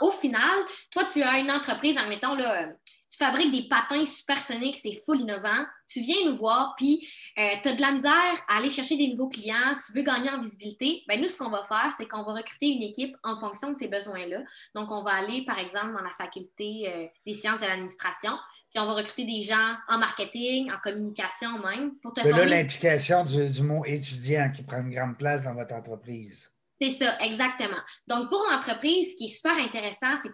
au 0.02 0.12
final, 0.12 0.66
toi, 0.92 1.06
tu 1.06 1.22
as 1.24 1.40
une 1.40 1.52
entreprise, 1.52 1.98
admettons, 1.98 2.36
là, 2.36 2.72
tu 3.12 3.18
fabriques 3.18 3.52
des 3.52 3.68
patins 3.68 4.06
supersoniques, 4.06 4.78
c'est 4.78 4.98
full 5.06 5.20
innovant. 5.20 5.66
Tu 5.86 6.00
viens 6.00 6.16
nous 6.26 6.38
voir, 6.38 6.74
puis 6.78 7.06
euh, 7.38 7.56
tu 7.62 7.68
as 7.68 7.76
de 7.76 7.82
la 7.82 7.92
misère 7.92 8.46
à 8.48 8.58
aller 8.58 8.70
chercher 8.70 8.96
des 8.96 9.10
nouveaux 9.10 9.28
clients, 9.28 9.76
tu 9.86 9.92
veux 9.92 10.02
gagner 10.02 10.30
en 10.30 10.40
visibilité. 10.40 11.04
Ben, 11.10 11.20
nous, 11.20 11.28
ce 11.28 11.36
qu'on 11.38 11.50
va 11.50 11.64
faire, 11.64 11.92
c'est 11.96 12.08
qu'on 12.08 12.24
va 12.24 12.34
recruter 12.34 12.68
une 12.68 12.82
équipe 12.82 13.14
en 13.24 13.38
fonction 13.38 13.74
de 13.74 13.78
ces 13.78 13.90
besoins-là. 13.90 14.40
Donc, 14.76 14.92
on 14.92 15.04
va 15.04 15.12
aller, 15.12 15.44
par 15.44 15.60
exemple, 15.60 15.92
dans 15.94 16.02
la 16.02 16.12
faculté 16.12 16.88
euh, 16.88 17.08
des 17.28 17.34
sciences 17.34 17.60
de 17.60 17.66
l'administration, 17.66 18.32
puis 18.72 18.80
on 18.80 18.86
va 18.86 18.94
recruter 18.94 19.26
des 19.26 19.42
gens 19.42 19.76
en 19.90 19.98
marketing, 19.98 20.72
en 20.72 20.80
communication 20.82 21.60
même, 21.60 21.96
pour 22.02 22.14
te 22.14 22.26
là, 22.26 22.46
l'implication 22.46 23.26
du 23.26 23.62
mot 23.62 23.84
étudiant 23.84 24.50
qui 24.56 24.64
prend 24.64 24.80
une 24.80 24.92
grande 24.92 25.18
place 25.18 25.44
dans 25.44 25.54
votre 25.54 25.76
entreprise. 25.76 26.50
C'est 26.82 26.90
ça, 26.90 27.20
exactement. 27.20 27.78
Donc, 28.08 28.30
pour 28.30 28.44
l'entreprise, 28.50 29.12
ce 29.12 29.18
qui 29.18 29.26
est 29.26 29.36
super 29.36 29.56
intéressant, 29.60 30.16
c'est 30.18 30.32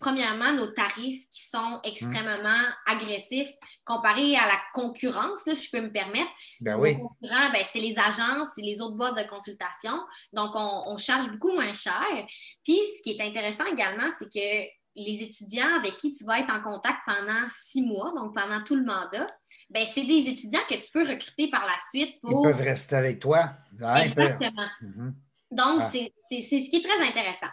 premièrement 0.00 0.54
nos 0.54 0.68
tarifs 0.68 1.28
qui 1.28 1.42
sont 1.46 1.80
extrêmement 1.84 2.62
agressifs 2.86 3.50
comparés 3.84 4.34
à 4.36 4.46
la 4.46 4.58
concurrence, 4.72 5.42
si 5.44 5.54
je 5.54 5.70
peux 5.70 5.82
me 5.82 5.92
permettre. 5.92 6.30
Ben 6.62 6.80
oui. 6.80 6.94
concurrents, 6.94 7.50
ben, 7.52 7.62
c'est 7.70 7.80
les 7.80 7.98
agences, 7.98 8.48
c'est 8.54 8.62
les 8.62 8.80
autres 8.80 8.96
boîtes 8.96 9.18
de 9.18 9.28
consultation. 9.28 9.92
Donc, 10.32 10.52
on, 10.54 10.96
charge 10.96 11.30
beaucoup 11.30 11.52
moins 11.52 11.74
cher. 11.74 12.02
Puis, 12.62 12.78
ce 12.96 13.02
qui 13.02 13.18
est 13.18 13.20
intéressant 13.20 13.66
également, 13.66 14.08
c'est 14.18 14.32
que 14.32 14.70
les 14.96 15.22
étudiants 15.22 15.76
avec 15.76 15.98
qui 15.98 16.12
tu 16.12 16.24
vas 16.24 16.38
être 16.38 16.54
en 16.54 16.62
contact 16.62 17.00
pendant 17.04 17.46
six 17.48 17.82
mois, 17.82 18.10
donc 18.14 18.34
pendant 18.34 18.62
tout 18.64 18.76
le 18.76 18.84
mandat, 18.84 19.26
ben, 19.68 19.84
c'est 19.86 20.04
des 20.04 20.28
étudiants 20.28 20.60
que 20.66 20.76
tu 20.76 20.90
peux 20.90 21.06
recruter 21.06 21.50
par 21.50 21.66
la 21.66 21.76
suite 21.90 22.14
pour. 22.22 22.46
Ils 22.46 22.52
peuvent 22.52 22.64
rester 22.64 22.96
avec 22.96 23.18
toi. 23.18 23.50
Exactement. 24.02 24.68
Mhm. 24.80 25.14
Donc, 25.50 25.82
ah. 25.82 25.90
c'est 25.90 26.12
ce 26.28 26.70
qui 26.70 26.76
est 26.76 26.84
très 26.84 27.06
intéressant. 27.06 27.46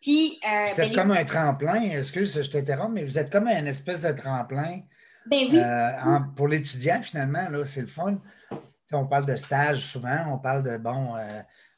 Puis, 0.00 0.38
euh, 0.44 0.66
vous 0.66 0.80
êtes 0.80 0.94
ben, 0.94 1.02
comme 1.02 1.10
un 1.12 1.24
tremplin, 1.24 1.82
excuse, 1.82 2.42
je 2.42 2.50
t'interromps, 2.50 2.92
mais 2.92 3.04
vous 3.04 3.18
êtes 3.18 3.30
comme 3.30 3.46
un 3.46 3.64
espèce 3.66 4.02
de 4.02 4.12
tremplin. 4.12 4.80
Ben 5.26 5.46
oui. 5.50 5.58
Euh, 5.58 6.18
pour 6.36 6.48
l'étudiant, 6.48 7.00
finalement, 7.00 7.48
c'est 7.64 7.80
le 7.80 7.86
fun. 7.86 8.20
on 8.92 9.06
parle 9.06 9.26
de 9.26 9.36
stage 9.36 9.78
souvent, 9.78 10.26
on 10.30 10.38
parle 10.38 10.62
de, 10.62 10.76
bon, 10.76 11.16
euh, 11.16 11.26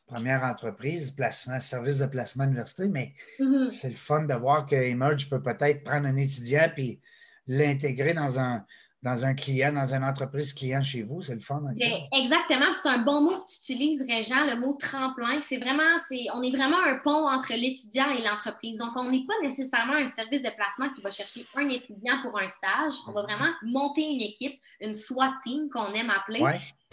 première 0.09 0.43
entreprise, 0.43 1.13
placement, 1.13 1.61
service 1.61 1.99
de 1.99 2.07
placement 2.07 2.45
université, 2.45 2.89
mais 2.89 3.13
mm-hmm. 3.39 3.69
c'est 3.69 3.91
le 3.91 3.95
fun 3.95 4.25
de 4.25 4.35
voir 4.35 4.67
que 4.67 4.75
Emerge 4.75 5.31
peut 5.31 5.43
peut-être 5.43 5.85
prendre 5.85 6.07
un 6.07 6.17
étudiant 6.17 6.69
puis 6.75 7.01
l'intégrer 7.47 8.13
dans 8.13 8.41
un, 8.41 8.65
dans 9.03 9.25
un 9.25 9.35
client, 9.35 9.73
dans 9.73 9.95
une 9.95 10.05
entreprise 10.05 10.53
client 10.53 10.83
chez 10.83 11.03
vous. 11.03 11.23
C'est 11.23 11.35
le 11.35 11.41
fun. 11.41 11.63
Ben, 11.77 11.93
exactement. 12.13 12.73
C'est 12.73 12.89
un 12.89 13.03
bon 13.03 13.23
mot 13.23 13.31
que 13.31 13.47
tu 13.47 13.73
utilises, 13.73 14.05
Régent, 14.09 14.45
le 14.45 14.57
mot 14.57 14.75
tremplin. 14.75 15.41
C'est 15.41 15.59
vraiment, 15.59 15.99
c'est, 16.09 16.25
on 16.35 16.43
est 16.43 16.51
vraiment 16.51 16.81
un 16.81 16.97
pont 16.99 17.29
entre 17.29 17.53
l'étudiant 17.55 18.11
et 18.11 18.23
l'entreprise. 18.23 18.79
Donc, 18.79 18.91
on 18.97 19.11
n'est 19.11 19.25
pas 19.25 19.35
nécessairement 19.43 19.95
un 19.95 20.07
service 20.07 20.43
de 20.43 20.51
placement 20.57 20.89
qui 20.91 21.01
va 21.03 21.11
chercher 21.11 21.45
un 21.57 21.69
étudiant 21.69 22.21
pour 22.23 22.39
un 22.39 22.47
stage. 22.47 22.95
On 23.07 23.13
va 23.13 23.23
vraiment 23.23 23.51
monter 23.63 24.03
une 24.03 24.21
équipe, 24.21 24.59
une 24.81 24.95
SWAT 24.95 25.35
team 25.43 25.69
qu'on 25.71 25.93
aime 25.93 26.11
appeler. 26.11 26.43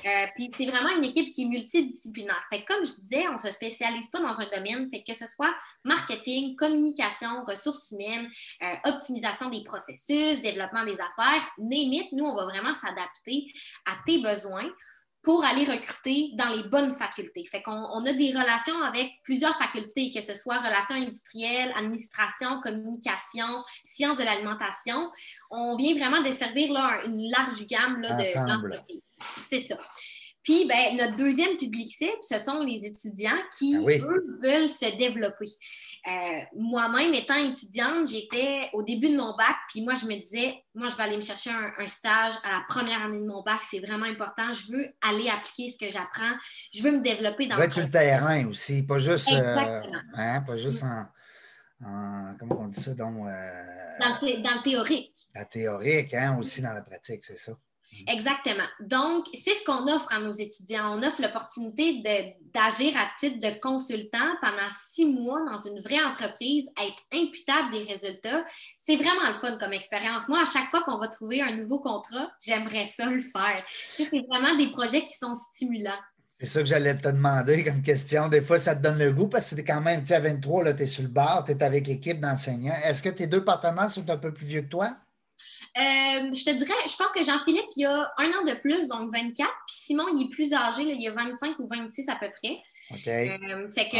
Euh, 0.06 0.25
c'est 0.58 0.65
vraiment 0.65 0.89
une 0.97 1.06
équipe 1.06 1.32
qui 1.34 1.43
est 1.43 1.47
multidisciplinaire. 1.47 2.43
Fait 2.49 2.63
comme 2.65 2.86
je 2.86 2.91
disais, 2.93 3.27
on 3.27 3.34
ne 3.34 3.38
se 3.38 3.51
spécialise 3.51 4.10
pas 4.10 4.19
dans 4.19 4.39
un 4.41 4.45
domaine, 4.45 4.89
fait 4.89 5.03
que 5.03 5.13
ce 5.13 5.27
soit 5.27 5.53
marketing, 5.84 6.56
communication, 6.56 7.43
ressources 7.47 7.91
humaines, 7.91 8.29
euh, 8.63 8.89
optimisation 8.91 9.49
des 9.49 9.63
processus, 9.63 10.41
développement 10.41 10.84
des 10.84 10.99
affaires, 10.99 11.47
name 11.58 12.03
nous, 12.12 12.25
on 12.25 12.36
va 12.36 12.45
vraiment 12.45 12.73
s'adapter 12.73 13.53
à 13.86 13.95
tes 14.06 14.19
besoins 14.19 14.69
pour 15.23 15.45
aller 15.45 15.63
recruter 15.63 16.31
dans 16.33 16.49
les 16.49 16.67
bonnes 16.67 16.93
facultés. 16.93 17.45
Fait 17.45 17.62
qu'on 17.62 17.71
on 17.71 18.05
a 18.05 18.13
des 18.13 18.31
relations 18.31 18.83
avec 18.83 19.09
plusieurs 19.23 19.57
facultés, 19.57 20.12
que 20.12 20.21
ce 20.21 20.36
soit 20.36 20.57
relations 20.57 20.95
industrielles, 20.95 21.71
administration, 21.77 22.59
communication, 22.62 23.63
sciences 23.83 24.17
de 24.17 24.23
l'alimentation. 24.23 25.09
On 25.49 25.77
vient 25.77 25.95
vraiment 25.95 26.21
desservir 26.21 26.73
là, 26.73 27.03
une 27.05 27.29
large 27.29 27.65
gamme 27.67 28.01
d'entreprises. 28.01 29.01
C'est 29.43 29.59
ça. 29.59 29.77
Puis, 30.43 30.67
ben, 30.67 30.97
notre 30.97 31.15
deuxième 31.15 31.55
public 31.55 31.88
cible, 31.88 32.12
ce 32.21 32.38
sont 32.38 32.62
les 32.62 32.86
étudiants 32.86 33.39
qui, 33.57 33.77
ah 33.77 33.79
eux, 33.79 34.25
veulent 34.43 34.67
se 34.67 34.97
développer. 34.97 35.45
Euh, 36.05 36.41
moi-même, 36.55 37.13
étant 37.13 37.37
étudiante, 37.37 38.09
j'étais 38.09 38.69
au 38.73 38.83
début 38.83 39.09
de 39.09 39.15
mon 39.15 39.37
bac, 39.37 39.55
puis 39.69 39.81
moi, 39.81 39.93
je 39.93 40.05
me 40.05 40.15
disais, 40.19 40.61
moi, 40.75 40.89
je 40.89 40.97
vais 40.97 41.03
aller 41.03 41.15
me 41.15 41.21
chercher 41.21 41.51
un, 41.51 41.87
stage 41.87 42.33
à 42.43 42.51
la 42.51 42.63
première 42.67 43.03
année 43.03 43.21
de 43.21 43.25
mon 43.25 43.41
bac, 43.41 43.61
c'est 43.61 43.79
vraiment 43.79 44.05
important. 44.05 44.51
Je 44.51 44.73
veux 44.73 44.85
aller 45.01 45.29
appliquer 45.29 45.69
ce 45.69 45.77
que 45.77 45.89
j'apprends. 45.89 46.33
Je 46.73 46.83
veux 46.83 46.91
me 46.91 47.01
développer 47.01 47.47
dans 47.47 47.55
le 47.55 47.71
sur 47.71 47.83
le 47.83 47.89
terrain 47.89 48.45
aussi, 48.47 48.83
pas 48.83 48.99
juste, 48.99 49.31
euh, 49.31 49.81
hein, 50.15 50.41
pas 50.41 50.57
juste 50.57 50.83
en, 50.83 52.35
comment 52.37 52.63
on 52.63 52.67
dit 52.67 52.81
ça, 52.81 52.93
donc, 52.93 53.25
euh, 53.25 53.99
dans, 53.99 54.19
le, 54.21 54.43
dans 54.43 54.57
le 54.57 54.63
théorique. 54.63 55.15
La 55.33 55.45
théorique, 55.45 56.13
hein, 56.13 56.37
aussi 56.37 56.61
dans 56.61 56.73
la 56.73 56.81
pratique, 56.81 57.23
c'est 57.23 57.39
ça. 57.39 57.53
Exactement. 58.08 58.63
Donc, 58.79 59.25
c'est 59.34 59.53
ce 59.53 59.63
qu'on 59.63 59.88
offre 59.88 60.13
à 60.13 60.19
nos 60.19 60.32
étudiants. 60.32 60.97
On 60.97 61.03
offre 61.03 61.21
l'opportunité 61.21 62.03
d'agir 62.53 62.97
à 62.97 63.08
titre 63.19 63.39
de 63.39 63.60
consultant 63.60 64.36
pendant 64.41 64.69
six 64.69 65.06
mois 65.06 65.41
dans 65.43 65.58
une 65.58 65.79
vraie 65.82 66.03
entreprise, 66.03 66.69
être 66.82 67.03
imputable 67.13 67.71
des 67.71 67.84
résultats. 67.84 68.43
C'est 68.79 68.95
vraiment 68.95 69.27
le 69.27 69.34
fun 69.34 69.58
comme 69.58 69.73
expérience. 69.73 70.27
Moi, 70.29 70.41
à 70.41 70.45
chaque 70.45 70.67
fois 70.67 70.82
qu'on 70.84 70.97
va 70.97 71.08
trouver 71.08 71.41
un 71.41 71.56
nouveau 71.56 71.79
contrat, 71.79 72.32
j'aimerais 72.39 72.86
ça 72.86 73.06
le 73.06 73.19
faire. 73.19 73.63
C'est 73.67 74.10
vraiment 74.29 74.56
des 74.58 74.67
projets 74.67 75.03
qui 75.03 75.13
sont 75.13 75.34
stimulants. 75.34 75.91
C'est 76.39 76.47
ça 76.47 76.60
que 76.60 76.65
j'allais 76.65 76.97
te 76.97 77.08
demander 77.08 77.63
comme 77.63 77.82
question. 77.82 78.27
Des 78.27 78.41
fois, 78.41 78.58
ça 78.58 78.75
te 78.75 78.82
donne 78.82 78.97
le 78.97 79.13
goût 79.13 79.27
parce 79.29 79.49
que 79.49 79.56
tu 79.56 79.62
es 79.62 79.63
quand 79.63 79.79
même, 79.79 80.01
tu 80.01 80.08
sais, 80.08 80.15
à 80.15 80.19
23, 80.19 80.73
tu 80.73 80.84
es 80.84 80.88
sur 80.88 81.03
le 81.03 81.10
bar, 81.10 81.45
tu 81.45 81.53
es 81.53 81.63
avec 81.63 81.88
l'équipe 81.88 82.19
d'enseignants. 82.19 82.75
Est-ce 82.84 83.01
que 83.01 83.10
tes 83.10 83.27
deux 83.27 83.45
partenaires 83.45 83.89
sont 83.89 84.10
un 84.10 84.17
peu 84.17 84.34
plus 84.34 84.45
vieux 84.45 84.62
que 84.63 84.67
toi? 84.67 84.97
Euh, 85.75 86.29
je 86.31 86.45
te 86.45 86.51
dirais, 86.51 86.73
je 86.86 86.95
pense 86.95 87.12
que 87.12 87.23
Jean-Philippe, 87.23 87.69
il 87.75 87.86
a 87.86 88.13
un 88.19 88.27
an 88.27 88.43
de 88.45 88.53
plus, 88.59 88.88
donc 88.88 89.12
24. 89.12 89.49
Puis 89.65 89.75
Simon, 89.75 90.03
il 90.13 90.27
est 90.27 90.29
plus 90.29 90.53
âgé, 90.53 90.83
il 90.83 91.07
a 91.07 91.13
25 91.13 91.57
ou 91.57 91.67
26 91.67 92.09
à 92.09 92.15
peu 92.15 92.27
près. 92.29 92.59
OK. 92.91 93.07
Euh, 93.07 93.71
fait 93.71 93.89
que 93.89 93.97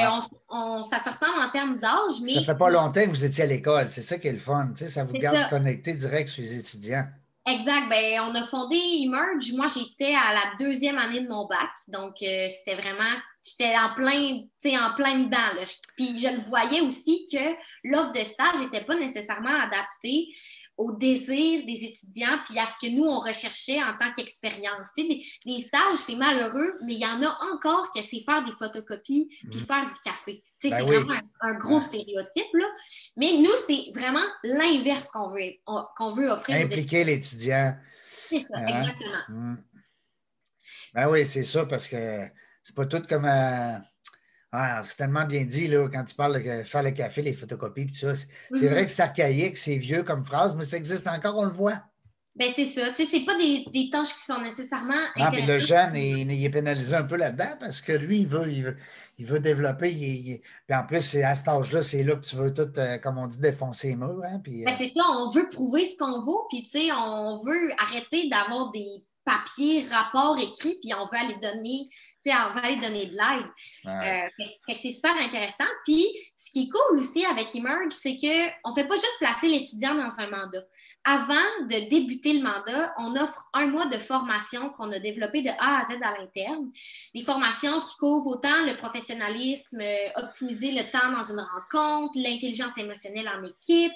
on, 0.50 0.84
ça 0.84 1.00
se 1.00 1.10
ressemble 1.10 1.40
en 1.40 1.50
termes 1.50 1.80
d'âge. 1.80 2.22
Mais... 2.22 2.34
Ça 2.34 2.44
fait 2.44 2.58
pas 2.58 2.70
longtemps 2.70 3.04
que 3.04 3.10
vous 3.10 3.26
étiez 3.26 3.46
à 3.46 3.48
l'école. 3.48 3.90
C'est 3.90 4.04
ça 4.04 4.20
qui 4.20 4.28
est 4.28 4.34
le 4.34 4.38
fun. 4.38 4.68
Tu 4.76 4.86
sais, 4.86 4.92
ça 4.92 5.04
vous 5.04 5.14
garde 5.14 5.50
connecté 5.50 5.94
direct 5.94 6.30
sur 6.30 6.44
les 6.44 6.60
étudiants. 6.60 7.08
Exact. 7.46 7.90
Ben, 7.90 8.22
on 8.22 8.36
a 8.36 8.44
fondé 8.44 8.78
Emerge. 9.04 9.52
Moi, 9.54 9.66
j'étais 9.68 10.14
à 10.14 10.34
la 10.34 10.54
deuxième 10.60 10.98
année 10.98 11.22
de 11.22 11.28
mon 11.28 11.46
bac. 11.46 11.72
Donc, 11.90 12.16
euh, 12.22 12.48
c'était 12.50 12.76
vraiment, 12.80 13.20
j'étais 13.44 13.76
en 13.76 13.94
plein, 13.96 14.44
en 14.80 14.94
plein 14.96 15.20
dedans. 15.20 15.54
Là. 15.56 15.64
Puis, 15.98 16.20
je 16.20 16.30
le 16.30 16.40
voyais 16.40 16.82
aussi 16.82 17.26
que 17.32 17.56
l'offre 17.84 18.14
de 18.14 18.24
stage 18.24 18.60
n'était 18.62 18.86
pas 18.86 18.96
nécessairement 18.96 19.60
adaptée 19.62 20.28
au 20.78 20.92
désir 20.92 21.66
des 21.66 21.86
étudiants 21.86 22.40
puis 22.46 22.58
à 22.58 22.66
ce 22.66 22.86
que 22.86 22.92
nous, 22.92 23.04
on 23.04 23.20
recherchait 23.20 23.82
en 23.82 23.96
tant 23.98 24.12
qu'expérience. 24.14 24.90
Tu 24.98 25.04
sais, 25.04 25.22
des, 25.46 25.60
stages, 25.60 25.98
c'est 25.98 26.16
malheureux, 26.16 26.78
mais 26.86 26.94
il 26.94 27.00
y 27.00 27.06
en 27.06 27.22
a 27.22 27.38
encore 27.54 27.92
que 27.92 28.02
c'est 28.02 28.22
faire 28.22 28.44
des 28.44 28.52
photocopies 28.52 29.28
puis 29.50 29.60
mhm. 29.60 29.66
faire 29.66 29.88
du 29.88 29.96
café. 30.04 30.44
Tu 30.60 30.70
sais, 30.70 30.76
ben 30.76 30.78
c'est 30.80 30.98
vraiment 30.98 31.22
un, 31.42 31.54
gros 31.56 31.80
stéréotype, 31.80 32.54
là. 32.54 32.68
Mais 33.18 33.34
nous, 33.38 33.52
c'est 33.68 33.92
vraiment 33.94 34.26
l'inverse 34.44 35.12
qu'on 35.12 35.30
veut, 35.30 35.54
qu'on 35.98 36.16
veut 36.16 36.30
offrir. 36.30 36.66
Impliquer 36.66 37.04
l'étudiant. 37.04 37.76
C'est 38.04 38.42
ça, 38.42 38.48
hein? 38.56 38.68
exactement. 38.68 39.24
Mhm. 39.30 39.64
Ben 40.94 41.10
oui, 41.10 41.26
c'est 41.26 41.44
ça, 41.44 41.66
parce 41.66 41.88
que 41.88 42.28
c'est 42.64 42.76
pas 42.76 42.86
tout 42.86 43.04
comme. 43.08 43.26
Euh, 43.26 43.78
ah, 44.56 44.84
c'est 44.86 44.98
tellement 44.98 45.26
bien 45.26 45.46
dit 45.46 45.68
là, 45.68 45.90
quand 45.92 46.04
tu 46.04 46.14
parles 46.14 46.42
de 46.42 46.64
faire 46.64 46.84
le 46.84 46.92
café, 46.92 47.24
les 47.24 47.34
photocopies, 47.34 47.88
tout 47.88 47.96
ça. 47.96 48.14
C'est 48.14 48.68
vrai 48.68 48.86
que 48.86 48.92
c'est 48.92 49.02
archaïque, 49.02 49.58
c'est 49.58 49.78
vieux 49.78 50.04
comme 50.04 50.24
phrase, 50.24 50.56
mais 50.56 50.64
ça 50.64 50.78
existe 50.78 51.08
encore, 51.08 51.40
on 51.40 51.46
le 51.46 51.52
voit. 51.52 51.82
Ben 52.36 52.50
c'est 52.56 52.66
ça. 52.66 52.90
Tu 52.90 52.96
sais, 52.96 53.06
c'est 53.06 53.26
pas 53.26 53.36
des, 53.38 53.66
des, 53.74 53.90
tâches 53.92 54.14
qui 54.14 54.24
sont 54.24 54.40
nécessairement. 54.42 55.06
Ah, 55.16 55.30
puis 55.32 55.44
le 55.44 55.58
jeune, 55.58 55.96
il, 55.96 56.46
est 56.46 56.50
pénalisé 56.50 56.96
un 56.96 57.04
peu 57.04 57.16
là-dedans 57.16 57.58
parce 57.60 57.82
que 57.82 57.94
lui, 57.94 58.22
il 58.22 58.28
veut, 58.28 58.52
il 58.52 59.26
veut, 59.26 59.40
développer. 59.40 59.92
Il, 59.92 60.42
puis 60.68 60.78
en 60.78 60.84
plus, 60.84 61.16
à 61.16 61.34
cet 61.34 61.48
âge-là, 61.48 61.82
c'est 61.82 62.04
là 62.04 62.16
que 62.16 62.26
tu 62.26 62.36
veux 62.36 62.54
tout, 62.54 62.72
euh, 62.78 62.98
comme 63.00 63.20
on 63.20 63.28
dit, 63.28 63.40
défoncer 63.40 63.90
les 63.90 63.96
murs. 63.96 64.22
Hein, 64.24 64.42
ben, 64.46 64.74
c'est 64.76 64.88
ça, 64.88 65.04
on 65.18 65.30
veut 65.30 65.48
prouver 65.52 65.86
ce 65.86 65.98
qu'on 65.98 66.22
vaut, 66.22 66.48
puis 66.50 66.64
tu 66.64 66.70
sais, 66.70 66.92
on 66.92 67.38
veut 67.38 67.72
arrêter 67.80 68.30
d'avoir 68.30 68.72
des 68.72 69.04
papiers, 69.26 69.86
rapports 69.92 70.38
écrits, 70.40 70.78
puis 70.82 70.92
on 70.94 71.06
veut 71.06 71.20
aller 71.20 71.38
donner 71.40 71.88
on 72.32 72.54
va 72.54 72.66
aller 72.66 72.78
donner 72.78 73.08
de 73.08 73.12
l'aide. 73.12 73.50
Euh, 73.86 74.76
c'est 74.78 74.92
super 74.92 75.16
intéressant. 75.18 75.66
Puis, 75.84 76.06
ce 76.36 76.52
qui 76.52 76.64
est 76.64 76.70
cool 76.70 77.00
aussi 77.00 77.26
avec 77.26 77.54
Emerge, 77.56 77.92
c'est 77.92 78.16
qu'on 78.16 78.70
ne 78.70 78.76
fait 78.76 78.88
pas 78.88 78.96
juste 78.96 79.18
placer 79.20 79.48
l'étudiant 79.48 79.96
dans 79.96 80.20
un 80.20 80.30
mandat. 80.30 80.64
Avant 81.06 81.34
de 81.64 81.90
débuter 81.90 82.34
le 82.34 82.44
mandat, 82.44 82.94
on 83.00 83.16
offre 83.16 83.50
un 83.54 83.68
mois 83.68 83.88
de 83.88 83.98
formation 83.98 84.70
qu'on 84.70 84.92
a 84.92 85.00
développé 85.00 85.42
de 85.42 85.50
A 85.50 85.82
à 85.82 85.86
Z 85.86 85.98
à 86.02 86.18
l'interne. 86.18 86.72
Des 87.14 87.22
formations 87.22 87.80
qui 87.80 87.98
couvrent 87.98 88.28
autant 88.28 88.66
le 88.66 88.76
professionnalisme, 88.78 89.82
euh, 89.82 89.96
optimiser 90.16 90.72
le 90.72 90.90
temps 90.92 91.12
dans 91.12 91.24
une 91.24 91.42
rencontre, 91.42 92.14
l'intelligence 92.16 92.78
émotionnelle 92.78 93.30
en 93.30 93.44
équipe, 93.44 93.92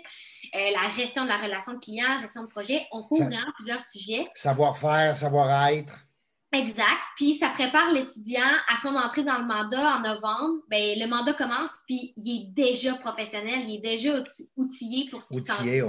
euh, 0.54 0.72
la 0.82 0.90
gestion 0.90 1.24
de 1.24 1.30
la 1.30 1.38
relation 1.38 1.80
client, 1.80 2.18
gestion 2.18 2.44
de 2.44 2.50
projet. 2.50 2.86
On 2.92 3.04
couvre 3.04 3.24
vraiment 3.26 3.52
plusieurs 3.56 3.82
sujets. 3.82 4.28
Savoir-faire, 4.36 5.16
savoir-être. 5.16 6.07
Exact. 6.58 6.98
Puis 7.16 7.34
ça 7.34 7.50
prépare 7.50 7.92
l'étudiant 7.92 8.42
à 8.72 8.78
son 8.78 8.96
entrée 8.96 9.24
dans 9.24 9.38
le 9.38 9.46
mandat 9.46 9.98
en 9.98 10.00
novembre. 10.00 10.64
Bien, 10.70 10.96
le 10.98 11.08
mandat 11.08 11.34
commence, 11.34 11.72
puis 11.86 12.14
il 12.18 12.36
est 12.36 12.48
déjà 12.54 12.94
professionnel, 12.96 13.62
il 13.68 13.76
est 13.76 13.82
déjà 13.82 14.12
outillé 14.56 15.10
pour 15.10 15.22
ce 15.22 15.30
qui 15.30 15.46
s'en 15.46 15.64
ouais. 15.64 15.82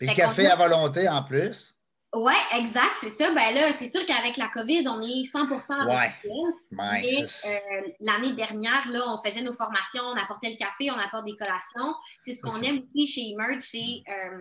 le 0.00 0.14
café 0.14 0.46
à 0.46 0.56
volonté 0.56 1.08
en 1.08 1.22
plus. 1.22 1.74
Oui, 2.12 2.32
exact, 2.56 2.96
c'est 3.00 3.10
ça. 3.10 3.32
Ben 3.32 3.54
là, 3.54 3.70
c'est 3.70 3.88
sûr 3.88 4.04
qu'avec 4.04 4.36
la 4.36 4.48
COVID, 4.48 4.82
on 4.88 5.00
est 5.00 5.22
100% 5.22 5.72
en 5.72 5.86
ouais. 5.86 7.04
Et 7.04 7.22
euh, 7.22 7.58
l'année 8.00 8.32
dernière, 8.32 8.90
là, 8.90 9.04
on 9.06 9.16
faisait 9.16 9.42
nos 9.42 9.52
formations, 9.52 10.02
on 10.06 10.16
apportait 10.16 10.50
le 10.50 10.56
café, 10.56 10.90
on 10.90 10.98
apporte 10.98 11.24
des 11.26 11.36
collations. 11.36 11.94
C'est 12.18 12.32
ce 12.32 12.40
qu'on 12.40 12.60
aime 12.62 12.82
aussi 12.92 13.06
chez 13.06 13.30
Emerge, 13.30 13.60
c'est 13.60 14.02
euh, 14.08 14.40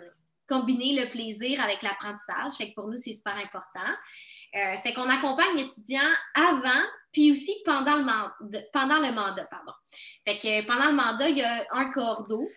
combiner 0.49 0.99
le 0.99 1.09
plaisir 1.09 1.61
avec 1.63 1.83
l'apprentissage. 1.83 2.53
Fait 2.57 2.69
que 2.69 2.73
pour 2.75 2.87
nous, 2.87 2.97
c'est 2.97 3.13
super 3.13 3.37
important. 3.37 3.91
Euh, 4.55 4.77
fait 4.77 4.93
qu'on 4.93 5.09
accompagne 5.09 5.55
l'étudiant 5.55 6.09
avant, 6.35 6.83
puis 7.11 7.31
aussi 7.31 7.55
pendant 7.65 7.95
le, 7.95 8.03
mandat, 8.03 8.59
pendant 8.73 8.97
le 8.97 9.11
mandat. 9.11 9.47
Pardon. 9.49 9.73
Fait 10.25 10.37
que 10.37 10.65
pendant 10.65 10.87
le 10.87 10.95
mandat, 10.95 11.29
il 11.29 11.37
y 11.37 11.43
a 11.43 11.65
un 11.71 11.89
cordeau. 11.89 12.49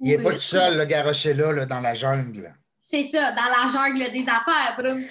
Il 0.00 0.16
n'est 0.16 0.22
pas 0.22 0.34
tout 0.34 0.40
seul, 0.40 0.76
le 0.76 0.84
garoché 0.84 1.34
là, 1.34 1.66
dans 1.66 1.80
la 1.80 1.94
jungle. 1.94 2.54
C'est 2.78 3.02
ça, 3.02 3.32
dans 3.32 3.42
la 3.44 3.66
jungle 3.70 4.10
des 4.12 4.26
affaires, 4.28 4.74
Brum. 4.78 5.04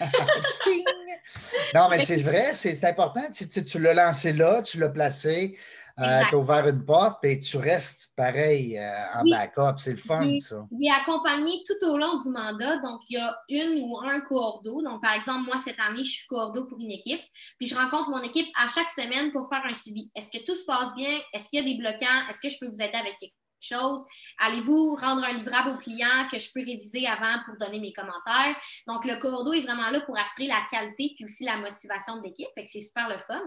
non, 1.74 1.88
mais 1.90 1.98
c'est 1.98 2.22
vrai, 2.22 2.54
c'est 2.54 2.82
important. 2.84 3.20
Tu, 3.30 3.46
tu 3.46 3.78
l'as 3.80 3.92
lancé 3.92 4.32
là, 4.32 4.62
tu 4.62 4.78
l'as 4.78 4.88
placé. 4.88 5.58
Euh, 5.98 6.20
tu 6.28 6.34
as 6.34 6.38
ouvert 6.38 6.66
une 6.68 6.84
porte, 6.84 7.24
et 7.24 7.38
tu 7.38 7.56
restes 7.56 8.12
pareil 8.16 8.78
euh, 8.78 9.14
en 9.14 9.24
backup. 9.28 9.78
C'est 9.78 9.92
le 9.92 9.96
fun, 9.96 10.38
ça. 10.40 10.66
Il 10.70 10.86
est 10.86 11.00
accompagné 11.00 11.62
tout 11.66 11.86
au 11.86 11.98
long 11.98 12.16
du 12.18 12.28
mandat. 12.30 12.78
Donc, 12.78 13.00
il 13.08 13.18
y 13.18 13.20
a 13.20 13.36
une 13.48 13.82
ou 13.82 13.98
un 14.00 14.20
coordo. 14.20 14.82
Donc, 14.82 15.02
par 15.02 15.14
exemple, 15.14 15.46
moi, 15.46 15.56
cette 15.58 15.78
année, 15.80 16.04
je 16.04 16.10
suis 16.10 16.26
coordo 16.26 16.64
pour 16.64 16.78
une 16.80 16.90
équipe. 16.90 17.20
Puis, 17.58 17.68
je 17.68 17.74
rencontre 17.74 18.10
mon 18.10 18.22
équipe 18.22 18.48
à 18.58 18.66
chaque 18.66 18.90
semaine 18.90 19.32
pour 19.32 19.48
faire 19.48 19.62
un 19.68 19.74
suivi. 19.74 20.10
Est-ce 20.14 20.30
que 20.30 20.44
tout 20.44 20.54
se 20.54 20.64
passe 20.64 20.94
bien? 20.94 21.18
Est-ce 21.32 21.48
qu'il 21.48 21.60
y 21.60 21.62
a 21.62 21.64
des 21.64 21.78
bloquants? 21.78 22.28
Est-ce 22.28 22.40
que 22.40 22.48
je 22.48 22.56
peux 22.58 22.66
vous 22.66 22.82
aider 22.82 22.96
avec 22.96 23.16
quelque 23.18 23.34
chose. 23.62 24.02
Allez-vous 24.38 24.94
rendre 24.94 25.24
un 25.24 25.32
livrable 25.32 25.70
au 25.70 25.76
client 25.76 26.28
que 26.30 26.38
je 26.38 26.48
peux 26.52 26.60
réviser 26.60 27.06
avant 27.06 27.38
pour 27.46 27.56
donner 27.58 27.80
mes 27.80 27.92
commentaires? 27.92 28.56
Donc, 28.86 29.04
le 29.04 29.16
cordeau 29.16 29.52
est 29.52 29.62
vraiment 29.62 29.90
là 29.90 30.00
pour 30.00 30.18
assurer 30.18 30.48
la 30.48 30.62
qualité 30.70 31.12
puis 31.16 31.24
aussi 31.24 31.44
la 31.44 31.58
motivation 31.58 32.16
de 32.16 32.22
l'équipe. 32.22 32.48
Fait 32.54 32.64
que 32.64 32.70
c'est 32.70 32.80
super 32.80 33.08
le 33.08 33.18
fun. 33.18 33.40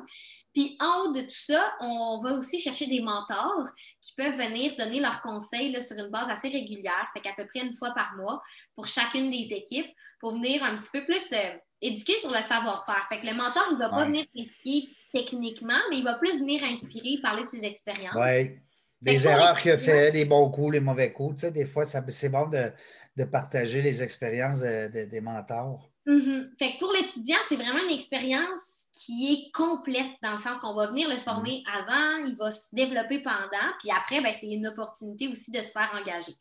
Puis, 0.53 0.77
en 0.79 1.01
haut 1.01 1.11
de 1.11 1.21
tout 1.21 1.27
ça, 1.29 1.75
on 1.81 2.19
va 2.23 2.33
aussi 2.33 2.59
chercher 2.59 2.87
des 2.87 3.01
mentors 3.01 3.65
qui 4.01 4.13
peuvent 4.15 4.37
venir 4.37 4.75
donner 4.77 4.99
leurs 4.99 5.21
conseils 5.21 5.81
sur 5.81 5.97
une 5.97 6.11
base 6.11 6.29
assez 6.29 6.49
régulière, 6.49 7.07
fait 7.13 7.21
qu'à 7.21 7.33
peu 7.33 7.45
près 7.45 7.59
une 7.59 7.75
fois 7.75 7.91
par 7.91 8.15
mois 8.15 8.41
pour 8.75 8.87
chacune 8.87 9.31
des 9.31 9.53
équipes, 9.53 9.89
pour 10.19 10.33
venir 10.33 10.63
un 10.63 10.77
petit 10.77 10.89
peu 10.91 11.05
plus 11.05 11.31
euh, 11.33 11.57
éduquer 11.81 12.17
sur 12.17 12.31
le 12.31 12.41
savoir-faire. 12.41 13.05
Fait 13.09 13.19
que 13.19 13.27
le 13.27 13.33
mentor 13.33 13.73
ne 13.73 13.77
va 13.77 13.89
pas 13.89 14.05
venir 14.05 14.25
éduquer 14.33 14.89
techniquement, 15.13 15.79
mais 15.89 15.99
il 15.99 16.03
va 16.03 16.15
plus 16.15 16.39
venir 16.39 16.63
inspirer, 16.63 17.19
parler 17.21 17.43
de 17.43 17.49
ses 17.49 17.63
expériences. 17.63 18.15
Oui. 18.15 18.57
Des 19.05 19.27
erreurs 19.27 19.59
qu'il 19.59 19.71
a 19.71 19.77
fait, 19.77 20.11
des 20.11 20.25
bons 20.25 20.49
coups, 20.49 20.73
les 20.73 20.79
mauvais 20.79 21.11
coups. 21.11 21.35
Tu 21.35 21.41
sais, 21.41 21.51
des 21.51 21.65
fois, 21.65 21.85
c'est 21.85 22.29
bon 22.29 22.47
de, 22.47 23.23
partager 23.25 23.81
les 23.81 24.03
expériences 24.03 24.61
des 24.61 25.21
mentors. 25.21 25.89
Mm-hmm. 26.07 26.57
Fait 26.59 26.73
que 26.73 26.79
pour 26.79 26.91
l'étudiant, 26.93 27.37
c'est 27.47 27.55
vraiment 27.55 27.83
une 27.87 27.95
expérience 27.95 28.84
qui 28.95 29.33
est 29.33 29.51
complète 29.51 30.11
dans 30.23 30.31
le 30.31 30.37
sens 30.37 30.57
qu'on 30.59 30.73
va 30.73 30.87
venir 30.87 31.09
le 31.09 31.17
former 31.17 31.63
mm. 31.65 31.69
avant, 31.69 32.25
il 32.25 32.35
va 32.37 32.49
se 32.49 32.73
développer 32.73 33.19
pendant, 33.19 33.67
puis 33.79 33.91
après, 33.91 34.21
ben, 34.21 34.33
c'est 34.33 34.47
une 34.47 34.65
opportunité 34.67 35.27
aussi 35.27 35.51
de 35.51 35.61
se 35.61 35.71
faire 35.71 35.91
engager. 35.93 36.31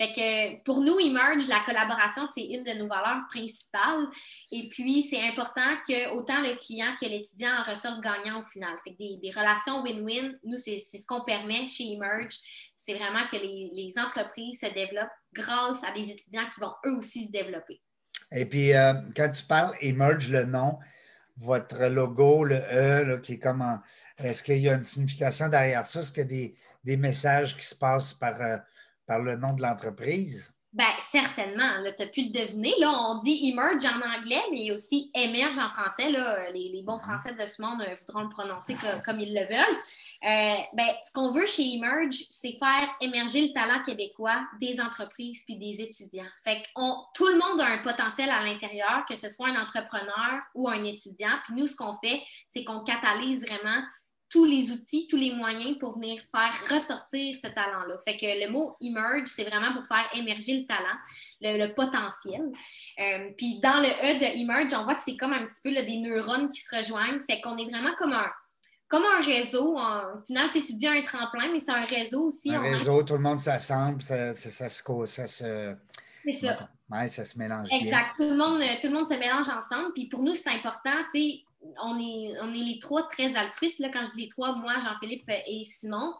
Fait 0.00 0.12
que 0.12 0.62
pour 0.62 0.80
nous, 0.80 0.98
Emerge, 0.98 1.46
la 1.48 1.60
collaboration, 1.60 2.24
c'est 2.26 2.44
une 2.44 2.64
de 2.64 2.72
nos 2.72 2.88
valeurs 2.88 3.22
principales. 3.28 4.06
Et 4.50 4.68
puis, 4.70 5.02
c'est 5.02 5.22
important 5.28 5.76
que 5.86 6.14
autant 6.14 6.40
le 6.40 6.56
client 6.56 6.94
que 7.00 7.06
l'étudiant 7.06 7.50
en 7.58 7.70
ressortent 7.70 8.02
gagnant 8.02 8.40
au 8.40 8.44
final. 8.44 8.74
Fait 8.82 8.92
que 8.92 8.96
des, 8.98 9.30
relations 9.30 9.82
win-win, 9.82 10.34
nous, 10.44 10.56
c'est 10.56 10.78
ce 10.78 11.04
qu'on 11.06 11.24
permet 11.24 11.68
chez 11.68 11.92
Emerge. 11.92 12.36
C'est 12.76 12.94
vraiment 12.94 13.26
que 13.26 13.36
les, 13.36 13.70
les 13.74 13.92
entreprises 13.98 14.60
se 14.60 14.72
développent 14.72 15.08
grâce 15.34 15.84
à 15.84 15.92
des 15.92 16.10
étudiants 16.10 16.48
qui 16.52 16.60
vont 16.60 16.72
eux 16.86 16.96
aussi 16.96 17.26
se 17.26 17.30
développer. 17.30 17.80
Et 18.32 18.46
puis, 18.46 18.74
euh, 18.74 18.94
quand 19.16 19.30
tu 19.30 19.44
parles 19.44 19.74
Emerge, 19.80 20.28
le 20.28 20.44
nom, 20.44 20.78
votre 21.38 21.86
logo, 21.86 22.44
le 22.44 22.56
E, 22.56 23.20
qui 23.20 23.34
est 23.34 23.38
comme 23.38 23.80
Est-ce 24.16 24.42
qu'il 24.42 24.58
y 24.58 24.68
a 24.68 24.74
une 24.74 24.82
signification 24.82 25.48
derrière 25.48 25.84
ça? 25.84 26.00
Est-ce 26.00 26.12
qu'il 26.12 26.30
y 26.32 26.44
a 26.46 26.48
des, 26.84 26.96
messages 26.96 27.56
qui 27.56 27.66
se 27.66 27.76
passent 27.76 28.14
par, 28.14 28.40
euh, 28.40 28.58
par 29.06 29.20
le 29.20 29.36
nom 29.36 29.52
de 29.52 29.62
l'entreprise? 29.62 30.52
Bien, 30.70 30.90
certainement. 31.00 31.82
Tu 31.96 32.02
as 32.02 32.06
pu 32.08 32.22
le 32.24 32.28
deviner. 32.28 32.74
Là, 32.78 32.92
on 32.92 33.18
dit 33.20 33.50
emerge 33.50 33.86
en 33.86 34.00
anglais, 34.02 34.42
mais 34.52 34.70
aussi 34.70 35.10
émerge 35.14 35.58
en 35.58 35.70
français. 35.70 36.10
Là, 36.10 36.50
les, 36.50 36.82
bons 36.82 36.98
français 36.98 37.34
de 37.34 37.46
ce 37.46 37.62
monde 37.62 37.80
euh, 37.80 37.94
voudront 37.94 38.24
le 38.24 38.28
prononcer 38.28 38.76
comme, 39.06 39.18
ils 39.18 39.34
le 39.34 39.46
veulent. 39.46 39.78
Euh, 40.24 40.62
ben, 40.74 40.88
ce 41.02 41.10
qu'on 41.12 41.30
veut 41.30 41.46
chez 41.46 41.74
Emerge, 41.74 42.22
c'est 42.30 42.52
faire 42.58 42.86
émerger 43.00 43.46
le 43.46 43.52
talent 43.54 43.82
québécois 43.82 44.46
des 44.60 44.78
entreprises 44.78 45.42
puis 45.46 45.56
des 45.56 45.80
étudiants. 45.80 46.28
Fait 46.44 46.60
que 46.60 46.68
tout 47.14 47.28
le 47.28 47.38
monde 47.38 47.62
a 47.62 47.66
un 47.66 47.78
potentiel 47.78 48.28
à 48.28 48.42
l'intérieur, 48.42 49.06
que 49.08 49.14
ce 49.14 49.30
soit 49.30 49.48
un 49.48 49.62
entrepreneur 49.62 50.42
ou 50.54 50.68
un 50.68 50.84
étudiant. 50.84 51.32
Puis 51.44 51.54
nous, 51.54 51.66
ce 51.66 51.76
qu'on 51.76 51.94
fait, 51.94 52.22
c'est 52.50 52.64
qu'on 52.64 52.84
catalyse 52.84 53.46
vraiment 53.46 53.82
tous 54.30 54.44
les 54.44 54.70
outils, 54.70 55.06
tous 55.08 55.16
les 55.16 55.34
moyens 55.34 55.78
pour 55.78 55.94
venir 55.94 56.20
faire 56.30 56.52
ressortir 56.74 57.34
ce 57.34 57.48
talent-là. 57.48 57.98
Fait 58.04 58.16
que 58.16 58.26
le 58.26 58.50
mot 58.50 58.76
emerge, 58.82 59.26
c'est 59.26 59.44
vraiment 59.44 59.72
pour 59.72 59.86
faire 59.86 60.08
émerger 60.14 60.58
le 60.58 60.66
talent, 60.66 60.98
le, 61.40 61.72
potentiel. 61.74 62.42
Euh, 63.00 63.30
puis 63.36 63.60
dans 63.60 63.80
le 63.80 63.88
E 63.88 64.18
de 64.18 64.40
emerge, 64.42 64.72
on 64.74 64.84
voit 64.84 64.94
que 64.94 65.02
c'est 65.02 65.16
comme 65.16 65.32
un 65.32 65.46
petit 65.46 65.60
peu 65.62 65.72
des 65.72 65.98
neurones 65.98 66.48
qui 66.48 66.60
se 66.60 66.76
rejoignent. 66.76 67.20
Fait 67.22 67.40
qu'on 67.40 67.56
est 67.56 67.70
vraiment 67.70 67.94
comme 67.98 68.12
un, 68.12 68.30
comme 68.88 69.04
un 69.04 69.20
réseau. 69.20 69.76
En, 69.78 70.16
au 70.16 70.24
final, 70.24 70.50
tu 70.50 70.60
dis 70.60 70.88
un 70.88 71.02
tremplin, 71.02 71.50
mais 71.52 71.60
c'est 71.60 71.72
un 71.72 71.84
réseau 71.84 72.26
aussi. 72.26 72.54
Un 72.54 72.60
réseau, 72.60 73.02
tout 73.02 73.14
le 73.14 73.20
monde 73.20 73.38
s'assemble, 73.38 74.02
ça, 74.02 74.32
ça, 74.32 74.68
se. 74.68 75.06
Ça 75.06 75.26
se... 75.26 75.74
C'est 76.24 76.32
ça. 76.34 76.68
Oui, 76.90 77.08
ça 77.08 77.24
se 77.24 77.38
mélange. 77.38 77.68
Exact. 77.70 78.14
Tout, 78.16 78.24
le 78.24 78.36
monde, 78.36 78.62
tout 78.80 78.88
le 78.88 78.94
monde 78.94 79.08
se 79.08 79.14
mélange 79.14 79.48
ensemble. 79.48 79.92
Puis 79.94 80.08
pour 80.08 80.22
nous, 80.22 80.34
c'est 80.34 80.50
important. 80.50 80.90
Tu 81.12 81.20
sais, 81.20 81.40
on 81.82 81.98
est, 81.98 82.38
on 82.40 82.52
est 82.52 82.64
les 82.64 82.78
trois 82.78 83.06
très 83.08 83.36
altruistes. 83.36 83.78
Là, 83.78 83.88
quand 83.90 84.02
je 84.02 84.10
dis 84.12 84.22
les 84.22 84.28
trois, 84.28 84.56
moi, 84.56 84.74
Jean-Philippe 84.80 85.30
et 85.46 85.62
Simon, 85.64 86.14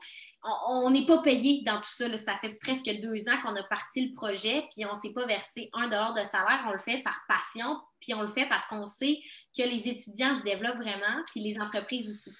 on 0.68 0.90
n'est 0.90 1.04
pas 1.04 1.18
payé 1.18 1.62
dans 1.64 1.76
tout 1.76 1.90
ça. 1.90 2.16
Ça 2.16 2.37
fait 2.37 2.54
presque 2.54 2.88
deux 3.00 3.28
ans 3.28 3.40
qu'on 3.42 3.56
a 3.56 3.62
parti 3.64 4.08
le 4.08 4.14
projet, 4.14 4.66
puis 4.70 4.84
on 4.87 4.92
ne 4.92 4.98
s'est 4.98 5.12
pas 5.12 5.26
versé 5.26 5.68
un 5.72 5.84
dollar 5.84 6.14
de 6.14 6.24
salaire. 6.24 6.64
On 6.68 6.72
le 6.72 6.78
fait 6.78 7.02
par 7.02 7.18
passion, 7.28 7.78
puis 8.00 8.14
on 8.14 8.22
le 8.22 8.28
fait 8.28 8.46
parce 8.46 8.66
qu'on 8.66 8.87
sait 8.87 9.18
que 9.56 9.62
les 9.62 9.88
étudiants 9.88 10.34
se 10.34 10.42
développent 10.42 10.78
vraiment, 10.78 11.22
puis 11.30 11.40
les 11.40 11.61
entreprises 11.61 12.08
aussi. 12.11 12.30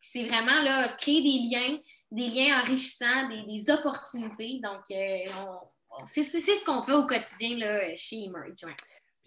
c'est 0.00 0.24
vraiment 0.24 0.62
là, 0.62 0.88
créer 0.88 1.22
des 1.22 1.38
liens, 1.48 1.78
des 2.10 2.28
liens 2.28 2.60
enrichissants, 2.60 3.28
des, 3.28 3.70
opportunités. 3.70 4.60
Donc, 4.62 4.82
euh, 4.90 6.04
c'est 6.06 6.24
ce 6.24 6.64
qu'on 6.64 6.82
fait 6.82 6.92
au 6.92 7.06
quotidien 7.06 7.56
là, 7.56 7.94
chez 7.96 8.24
Emerge. 8.24 8.64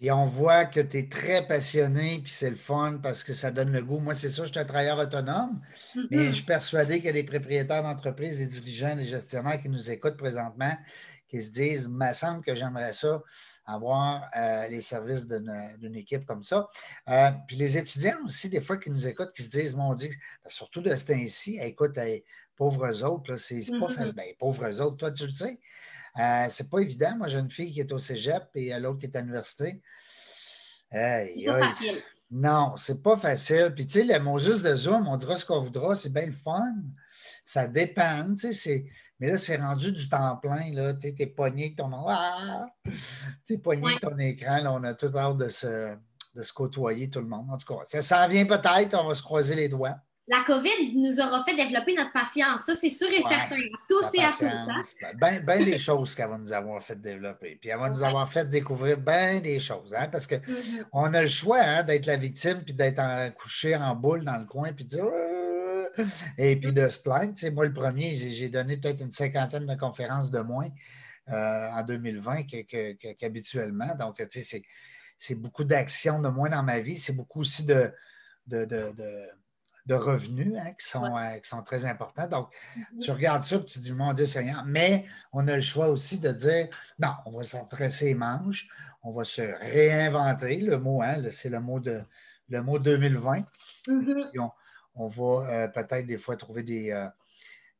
Puis 0.00 0.10
on 0.10 0.24
voit 0.24 0.64
que 0.64 0.80
tu 0.80 0.96
es 0.96 1.08
très 1.08 1.46
passionné, 1.46 2.20
puis 2.24 2.32
c'est 2.32 2.48
le 2.48 2.56
fun 2.56 2.98
parce 3.02 3.22
que 3.22 3.34
ça 3.34 3.50
donne 3.50 3.70
le 3.70 3.82
goût. 3.82 3.98
Moi, 3.98 4.14
c'est 4.14 4.30
ça, 4.30 4.46
je 4.46 4.50
suis 4.50 4.58
un 4.58 4.64
travailleur 4.64 4.98
autonome, 4.98 5.60
mais 6.10 6.28
je 6.28 6.32
suis 6.32 6.42
persuadé 6.42 6.96
qu'il 6.96 7.04
y 7.04 7.08
a 7.10 7.12
des 7.12 7.22
propriétaires 7.22 7.82
d'entreprises, 7.82 8.38
des 8.38 8.46
dirigeants, 8.46 8.96
des 8.96 9.04
gestionnaires 9.04 9.60
qui 9.60 9.68
nous 9.68 9.90
écoutent 9.90 10.16
présentement, 10.16 10.74
qui 11.28 11.42
se 11.42 11.52
disent, 11.52 11.82
il 11.82 11.90
me 11.90 12.14
semble 12.14 12.42
que 12.42 12.56
j'aimerais 12.56 12.94
ça, 12.94 13.22
avoir 13.66 14.22
euh, 14.34 14.68
les 14.68 14.80
services 14.80 15.28
d'une 15.28 15.94
équipe 15.94 16.24
comme 16.24 16.42
ça. 16.42 16.66
Euh, 17.10 17.30
puis 17.46 17.56
les 17.56 17.76
étudiants 17.76 18.24
aussi, 18.24 18.48
des 18.48 18.62
fois, 18.62 18.78
qui 18.78 18.90
nous 18.90 19.06
écoutent, 19.06 19.32
qui 19.36 19.42
se 19.42 19.50
disent, 19.50 19.74
mon 19.74 19.94
Dieu, 19.94 20.08
surtout 20.46 20.80
de 20.80 20.96
ce 20.96 21.04
temps-ci, 21.04 21.58
écoute, 21.62 21.98
pauvres 22.56 23.04
autres, 23.04 23.36
c'est 23.36 23.60
pas 23.78 23.88
facile. 23.88 24.14
Ben, 24.14 24.32
pauvres 24.38 24.80
autres, 24.80 24.96
toi, 24.96 25.12
tu 25.12 25.26
le 25.26 25.32
sais. 25.32 25.60
Euh, 26.18 26.46
c'est 26.48 26.68
pas 26.68 26.78
évident. 26.78 27.16
Moi, 27.16 27.28
j'ai 27.28 27.38
une 27.38 27.50
fille 27.50 27.72
qui 27.72 27.80
est 27.80 27.92
au 27.92 27.98
cégep 27.98 28.44
et 28.54 28.78
l'autre 28.78 29.00
qui 29.00 29.06
est 29.06 29.16
à 29.16 29.20
l'université. 29.20 29.80
Non, 32.30 32.74
c'est 32.76 33.02
pas 33.02 33.16
facile. 33.16 33.72
Puis, 33.74 33.86
tu 33.86 34.00
sais, 34.00 34.04
le 34.04 34.22
mot 34.22 34.38
juste 34.38 34.64
de 34.64 34.74
Zoom, 34.74 35.08
on 35.08 35.16
dira 35.16 35.36
ce 35.36 35.44
qu'on 35.44 35.60
voudra, 35.60 35.94
c'est 35.94 36.12
bien 36.12 36.26
le 36.26 36.32
fun. 36.32 36.74
Ça 37.44 37.66
dépend, 37.66 38.34
tu 38.34 38.52
sais, 38.54 38.84
Mais 39.18 39.28
là, 39.28 39.36
c'est 39.36 39.56
rendu 39.56 39.92
du 39.92 40.08
temps 40.08 40.36
plein, 40.36 40.72
là. 40.72 40.94
Tu 40.94 41.08
es 41.08 41.26
pogné 41.26 41.64
avec 41.64 41.76
ton... 41.76 41.90
Ah! 42.08 42.66
Tu 43.44 43.54
es 43.54 43.58
pogné 43.58 43.84
avec 43.86 44.00
ton 44.00 44.16
écran, 44.18 44.58
là. 44.62 44.72
On 44.72 44.84
a 44.84 44.94
tout 44.94 45.16
hâte 45.16 45.38
de 45.38 45.48
se, 45.48 45.96
de 46.34 46.42
se 46.42 46.52
côtoyer, 46.52 47.10
tout 47.10 47.20
le 47.20 47.26
monde. 47.26 47.50
En 47.50 47.56
tout 47.56 47.74
cas, 47.74 47.80
ça 47.84 48.00
s'en 48.00 48.28
vient 48.28 48.46
peut-être. 48.46 48.94
On 48.94 49.08
va 49.08 49.14
se 49.14 49.22
croiser 49.22 49.56
les 49.56 49.68
doigts 49.68 49.96
la 50.30 50.44
COVID 50.44 50.94
nous 50.94 51.18
aura 51.18 51.42
fait 51.42 51.56
développer 51.56 51.92
notre 51.92 52.12
patience. 52.12 52.62
Ça, 52.62 52.74
c'est 52.74 52.88
sûr 52.88 53.08
et 53.08 53.20
certain. 53.20 53.56
À 53.56 53.78
tous 53.88 54.14
et 54.14 54.22
à 54.22 54.30
tous. 54.30 54.94
Bien 55.16 55.40
ben 55.40 55.64
des 55.64 55.76
choses 55.76 56.14
qu'elle 56.14 56.28
va 56.28 56.38
nous 56.38 56.52
avoir 56.52 56.80
fait 56.84 57.00
développer. 57.00 57.58
Puis 57.60 57.68
elle 57.68 57.80
va 57.80 57.90
nous 57.90 58.02
avoir 58.04 58.30
fait 58.30 58.48
découvrir 58.48 58.96
bien 58.96 59.40
des 59.40 59.58
choses. 59.58 59.92
Hein, 59.92 60.06
parce 60.06 60.28
qu'on 60.28 60.36
mm-hmm. 60.36 61.14
a 61.14 61.22
le 61.22 61.28
choix 61.28 61.58
hein, 61.58 61.82
d'être 61.82 62.06
la 62.06 62.16
victime 62.16 62.62
puis 62.64 62.74
d'être 62.74 63.34
couché 63.34 63.74
en 63.74 63.96
boule 63.96 64.24
dans 64.24 64.36
le 64.36 64.44
coin 64.44 64.72
puis 64.72 64.84
de 64.84 64.90
dire. 64.90 65.04
Et 66.38 66.54
puis 66.54 66.72
de 66.72 66.88
se 66.88 67.00
plaindre. 67.00 67.34
Tu 67.34 67.50
moi, 67.50 67.66
le 67.66 67.72
premier, 67.72 68.14
j'ai 68.14 68.48
donné 68.48 68.76
peut-être 68.76 69.00
une 69.00 69.10
cinquantaine 69.10 69.66
de 69.66 69.74
conférences 69.74 70.30
de 70.30 70.38
moins 70.38 70.68
euh, 71.28 71.68
en 71.72 71.82
2020 71.82 72.44
qu'habituellement. 73.18 73.96
Donc, 73.98 74.24
tu 74.28 74.42
sais, 74.42 74.62
c'est 75.18 75.34
beaucoup 75.34 75.64
d'actions 75.64 76.20
de 76.20 76.28
moins 76.28 76.50
dans 76.50 76.62
ma 76.62 76.78
vie. 76.78 77.00
C'est 77.00 77.16
beaucoup 77.16 77.40
aussi 77.40 77.64
de, 77.64 77.92
de 78.46 78.64
de 78.64 78.94
revenus 79.94 80.54
hein, 80.58 80.72
qui, 80.78 80.86
sont, 80.86 81.16
euh, 81.16 81.36
qui 81.38 81.48
sont 81.48 81.62
très 81.62 81.84
importants. 81.84 82.26
Donc, 82.26 82.48
mm-hmm. 82.76 82.98
tu 83.02 83.10
regardes 83.10 83.42
ça 83.42 83.56
et 83.56 83.64
tu 83.64 83.78
dis, 83.78 83.92
mon 83.92 84.12
Dieu 84.12 84.26
Seigneur, 84.26 84.64
mais 84.66 85.06
on 85.32 85.46
a 85.48 85.56
le 85.56 85.62
choix 85.62 85.88
aussi 85.88 86.20
de 86.20 86.30
dire, 86.32 86.68
non, 86.98 87.12
on 87.26 87.38
va 87.38 87.44
s'entresser 87.44 88.06
les 88.06 88.14
manches, 88.14 88.68
on 89.02 89.10
va 89.10 89.24
se 89.24 89.42
réinventer, 89.42 90.60
le 90.60 90.78
mot, 90.78 91.02
hein, 91.02 91.22
c'est 91.30 91.48
le 91.48 91.60
mot 91.60 91.80
de 91.80 92.02
le 92.50 92.62
mot 92.62 92.78
2020. 92.78 93.38
Mm-hmm. 93.86 94.50
on, 94.96 95.06
va 95.06 95.50
euh, 95.50 95.68
peut-être 95.68 96.06
des 96.06 96.18
fois 96.18 96.36
trouver 96.36 96.62
des, 96.62 96.90
euh, 96.90 97.06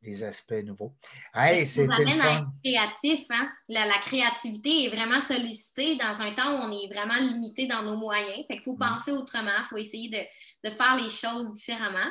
des 0.02 0.22
aspects 0.22 0.64
nouveaux. 0.64 0.94
Hey, 1.34 1.66
ça 1.66 1.84
nous 1.84 1.92
amène 1.92 2.20
à 2.20 2.38
être 2.38 2.48
créatif. 2.64 3.26
Hein? 3.30 3.50
La, 3.68 3.98
créativité 4.00 4.84
est 4.84 4.88
vraiment 4.88 5.20
sollicitée 5.20 5.96
dans 5.96 6.22
un 6.22 6.32
temps 6.34 6.54
où 6.54 6.62
on 6.62 6.72
est 6.72 6.92
vraiment 6.92 7.14
limité 7.14 7.66
dans 7.66 7.82
nos 7.82 7.96
moyens. 7.96 8.46
Fait 8.46 8.54
qu'il 8.54 8.62
faut 8.62 8.76
mm. 8.76 8.88
penser 8.88 9.12
autrement, 9.12 9.50
il 9.58 9.64
faut 9.64 9.76
essayer 9.76 10.08
de, 10.08 10.70
faire 10.70 10.96
les 10.96 11.10
choses 11.10 11.52
différemment. 11.52 12.10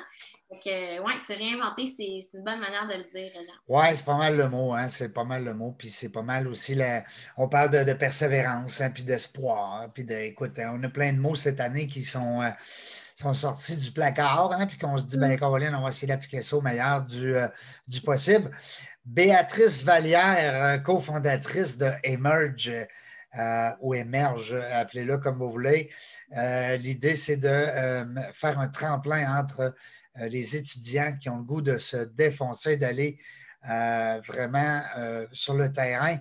Donc, 0.51 0.61
oui, 0.65 1.19
se 1.19 1.33
réinventer, 1.33 1.85
c'est 1.85 2.19
une 2.33 2.43
bonne 2.43 2.59
manière 2.59 2.87
de 2.87 2.95
le 2.95 3.03
dire, 3.03 3.31
Jean. 3.33 3.53
Oui, 3.67 3.85
c'est 3.93 4.05
pas 4.05 4.17
mal 4.17 4.35
le 4.35 4.49
mot, 4.49 4.73
hein? 4.73 4.87
c'est 4.87 5.13
pas 5.13 5.23
mal 5.23 5.43
le 5.43 5.53
mot. 5.53 5.75
Puis 5.77 5.89
c'est 5.89 6.11
pas 6.11 6.23
mal 6.23 6.47
aussi, 6.47 6.75
la... 6.75 7.03
on 7.37 7.47
parle 7.47 7.85
de, 7.85 7.93
persévérance, 7.93 8.81
hein, 8.81 8.89
puis 8.91 9.03
d'espoir. 9.03 9.91
Puis 9.93 10.03
de, 10.03 10.15
écoute, 10.15 10.59
on 10.59 10.83
a 10.83 10.89
plein 10.89 11.13
de 11.13 11.19
mots 11.19 11.35
cette 11.35 11.59
année 11.59 11.87
qui 11.87 12.03
sont... 12.03 12.41
Euh, 12.41 12.49
sont 13.19 13.33
sortis 13.33 13.75
du 13.75 13.91
placard, 13.91 14.53
hein, 14.53 14.65
puis 14.65 14.77
qu'on 14.77 14.97
se 14.97 15.05
dit, 15.05 15.17
ben, 15.17 15.33
mm. 15.33 15.39
Caroline, 15.39 15.75
on 15.75 15.81
va 15.81 15.89
essayer 15.89 16.07
d'appliquer 16.07 16.41
ça 16.41 16.55
au 16.55 16.61
meilleur 16.61 17.03
du, 17.03 17.35
euh, 17.35 17.47
du 17.87 17.99
possible. 18.01 18.49
Béatrice 19.03 19.83
Vallière, 19.83 20.63
euh, 20.63 20.77
cofondatrice 20.77 21.77
de 21.77 21.91
Emerge, 22.03 22.71
euh, 23.37 23.69
ou 23.81 23.93
Emerge, 23.93 24.53
appelez-le 24.53 25.17
comme 25.17 25.37
vous 25.37 25.51
voulez. 25.51 25.91
L'idée, 26.31 27.15
c'est 27.15 27.37
de 27.37 27.67
faire 28.33 28.59
un 28.59 28.69
tremplin 28.69 29.37
entre 29.39 29.75
les 30.15 30.55
étudiants 30.55 31.15
qui 31.19 31.29
ont 31.29 31.37
le 31.37 31.43
goût 31.43 31.61
de 31.61 31.77
se 31.77 31.97
défoncer, 31.97 32.77
d'aller 32.77 33.19
vraiment 33.63 34.81
sur 35.31 35.53
le 35.53 35.71
terrain, 35.71 36.17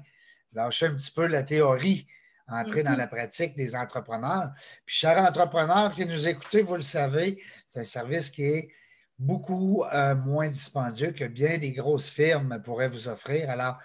lâcher 0.53 0.87
un 0.87 0.95
petit 0.95 1.11
peu 1.11 1.27
la 1.27 1.43
théorie 1.43 2.07
entrer 2.49 2.83
dans 2.83 2.93
mm-hmm. 2.93 2.97
la 2.97 3.07
pratique 3.07 3.57
des 3.57 3.77
entrepreneurs. 3.77 4.53
Puis, 4.85 4.97
chers 4.97 5.19
entrepreneurs 5.19 5.93
qui 5.93 6.07
nous 6.07 6.27
écoutez, 6.27 6.63
vous 6.63 6.77
le 6.77 6.83
savez, 6.83 7.43
c'est 7.67 7.81
un 7.81 7.85
service 7.85 8.31
qui 8.31 8.45
est 8.45 8.69
beaucoup 9.19 9.85
euh, 9.93 10.15
moins 10.15 10.49
dispendieux 10.49 11.11
que 11.11 11.25
bien 11.25 11.59
des 11.59 11.73
grosses 11.73 12.09
firmes 12.09 12.61
pourraient 12.63 12.89
vous 12.89 13.09
offrir. 13.09 13.51
Alors, 13.51 13.79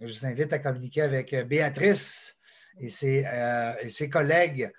je 0.00 0.06
vous 0.06 0.26
invite 0.26 0.52
à 0.52 0.58
communiquer 0.58 1.02
avec 1.02 1.32
euh, 1.32 1.44
Béatrice 1.44 2.38
et 2.78 2.90
ses, 2.90 3.24
euh, 3.26 3.72
et 3.82 3.90
ses 3.90 4.10
collègues. 4.10 4.70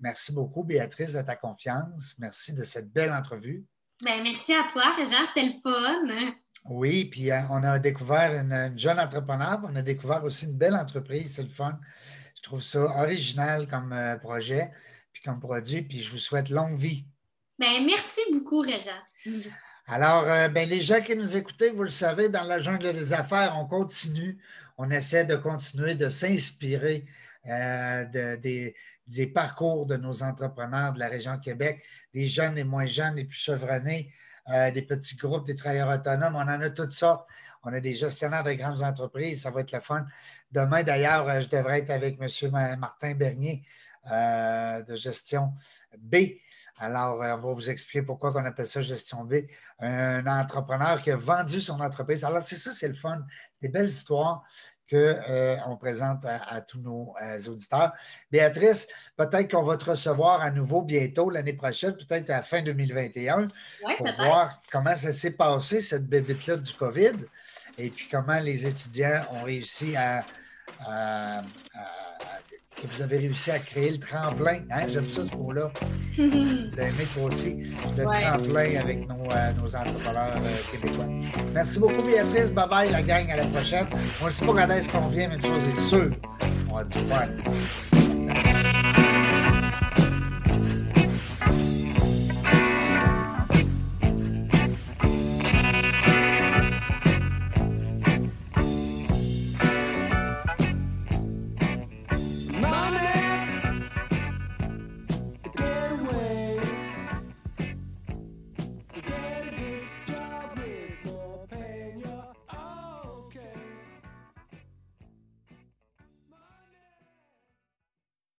merci 0.00 0.32
beaucoup, 0.32 0.64
Béatrice, 0.64 1.12
de 1.14 1.22
ta 1.22 1.36
confiance. 1.36 2.14
Merci 2.18 2.54
de 2.54 2.64
cette 2.64 2.90
belle 2.90 3.12
entrevue. 3.12 3.64
Bien, 4.02 4.22
merci 4.22 4.54
à 4.54 4.66
toi, 4.70 4.92
Régent. 4.96 5.24
C'était 5.26 5.46
le 5.46 5.52
fun. 5.62 6.34
Oui, 6.64 7.04
puis 7.04 7.30
euh, 7.30 7.40
on 7.50 7.62
a 7.62 7.78
découvert 7.78 8.32
une, 8.32 8.78
jeune 8.78 8.98
entrepreneur, 8.98 9.60
on 9.64 9.76
a 9.76 9.82
découvert 9.82 10.24
aussi 10.24 10.46
une 10.46 10.56
belle 10.56 10.74
entreprise, 10.74 11.34
c'est 11.34 11.42
le 11.42 11.50
fun. 11.50 11.78
Je 12.36 12.42
trouve 12.42 12.62
ça 12.62 12.80
original 13.02 13.68
comme 13.68 13.92
euh, 13.92 14.16
projet, 14.16 14.70
puis 15.12 15.22
comme 15.22 15.40
produit, 15.40 15.82
puis 15.82 16.00
je 16.00 16.10
vous 16.10 16.18
souhaite 16.18 16.48
longue 16.48 16.76
vie. 16.76 17.04
Bien, 17.58 17.84
merci 17.84 18.20
beaucoup, 18.32 18.62
Réjean. 18.62 19.42
Alors, 19.86 20.24
euh, 20.24 20.48
ben, 20.48 20.66
les 20.66 20.80
gens 20.80 21.02
qui 21.02 21.14
nous 21.14 21.36
écoutent, 21.36 21.62
vous 21.74 21.82
le 21.82 21.90
savez, 21.90 22.30
dans 22.30 22.44
la 22.44 22.60
jungle 22.60 22.94
des 22.94 23.12
affaires, 23.12 23.56
on 23.58 23.66
continue, 23.66 24.38
on 24.78 24.90
essaie 24.90 25.26
de 25.26 25.36
continuer 25.36 25.94
de 25.94 26.08
s'inspirer 26.08 27.04
des, 27.44 28.74
des 29.06 29.26
parcours 29.26 29.84
de 29.84 29.98
nos 29.98 30.22
entrepreneurs 30.22 30.94
de 30.94 30.98
la 30.98 31.08
région 31.08 31.38
Québec, 31.38 31.84
des 32.14 32.26
jeunes 32.26 32.56
et 32.56 32.64
moins 32.64 32.86
jeunes 32.86 33.18
et 33.18 33.26
plus 33.26 33.36
chevronnés. 33.36 34.10
Euh, 34.50 34.70
des 34.70 34.82
petits 34.82 35.16
groupes, 35.16 35.46
des 35.46 35.56
travailleurs 35.56 35.88
autonomes. 35.88 36.36
On 36.36 36.40
en 36.40 36.60
a 36.60 36.70
toutes 36.70 36.92
sortes. 36.92 37.26
On 37.62 37.72
a 37.72 37.80
des 37.80 37.94
gestionnaires 37.94 38.44
de 38.44 38.52
grandes 38.52 38.82
entreprises. 38.82 39.42
Ça 39.42 39.50
va 39.50 39.60
être 39.60 39.72
le 39.72 39.80
fun. 39.80 40.04
Demain, 40.52 40.82
d'ailleurs, 40.82 41.26
euh, 41.28 41.40
je 41.40 41.48
devrais 41.48 41.78
être 41.78 41.90
avec 41.90 42.18
M. 42.20 42.78
Martin 42.78 43.14
Bernier 43.14 43.62
euh, 44.12 44.82
de 44.82 44.96
gestion 44.96 45.54
B. 45.98 46.16
Alors, 46.76 47.14
on 47.14 47.18
va 47.20 47.36
vous 47.36 47.70
expliquer 47.70 48.02
pourquoi 48.02 48.32
on 48.34 48.44
appelle 48.44 48.66
ça 48.66 48.82
gestion 48.82 49.24
B. 49.24 49.46
Un 49.78 50.26
entrepreneur 50.26 51.00
qui 51.00 51.10
a 51.10 51.16
vendu 51.16 51.60
son 51.60 51.80
entreprise. 51.80 52.24
Alors, 52.24 52.42
c'est 52.42 52.56
ça, 52.56 52.72
c'est 52.72 52.88
le 52.88 52.94
fun. 52.94 53.24
Des 53.62 53.68
belles 53.68 53.88
histoires 53.88 54.44
qu'on 54.94 55.72
euh, 55.72 55.76
présente 55.80 56.24
à, 56.24 56.60
tous 56.60 56.80
nos 56.80 57.14
euh, 57.20 57.38
auditeurs. 57.50 57.92
Béatrice, 58.30 58.86
peut-être 59.16 59.50
qu'on 59.50 59.62
va 59.62 59.76
te 59.76 59.90
recevoir 59.90 60.40
à 60.40 60.50
nouveau 60.50 60.82
bientôt 60.82 61.30
l'année 61.30 61.52
prochaine, 61.54 61.96
peut-être 61.96 62.30
à 62.30 62.36
la 62.36 62.42
fin 62.42 62.62
2021, 62.62 63.48
pour 63.98 64.12
voir 64.16 64.62
comment 64.70 64.94
ça 64.94 65.12
s'est 65.12 65.36
passé, 65.36 65.80
cette 65.80 66.06
bébite-là 66.06 66.56
du 66.58 66.72
COVID, 66.74 67.16
et 67.78 67.90
puis 67.90 68.08
comment 68.08 68.38
les 68.38 68.66
étudiants 68.66 69.22
ont 69.32 69.42
réussi 69.42 69.96
à 69.96 70.22
que 72.80 72.86
vous 72.86 73.02
avez 73.02 73.18
réussi 73.18 73.50
à 73.50 73.58
créer 73.58 73.90
le 73.92 73.98
tremplin. 73.98 74.58
Hein? 74.70 74.86
J'aime 74.92 75.08
ça, 75.08 75.24
ce 75.24 75.34
mot-là. 75.36 75.70
Aimé 76.18 77.06
toi 77.14 77.24
aussi, 77.24 77.56
le 77.96 78.04
tremplin 78.04 78.80
avec 78.80 79.08
nos, 79.08 79.30
euh, 79.30 79.52
nos 79.62 79.76
entrepreneurs 79.76 80.36
euh, 80.36 80.70
québécois. 80.70 81.06
Merci 81.52 81.78
beaucoup, 81.78 82.02
Béatrice. 82.02 82.52
Bye 82.52 82.68
bye, 82.68 82.90
la 82.90 83.02
gang. 83.02 83.30
À 83.30 83.36
la 83.36 83.46
prochaine. 83.46 83.86
On 84.22 84.26
ne 84.26 84.30
sait 84.30 84.46
pas 84.46 84.52
quand 84.52 84.70
est-ce 84.70 84.88
qu'on 84.88 85.08
vient, 85.08 85.28
mais 85.28 85.36
une 85.36 85.42
chose 85.42 85.68
est 85.68 85.80
sûre. 85.80 86.10
On 86.70 86.76
a 86.76 86.84
du 86.84 86.98
fun. 86.98 87.93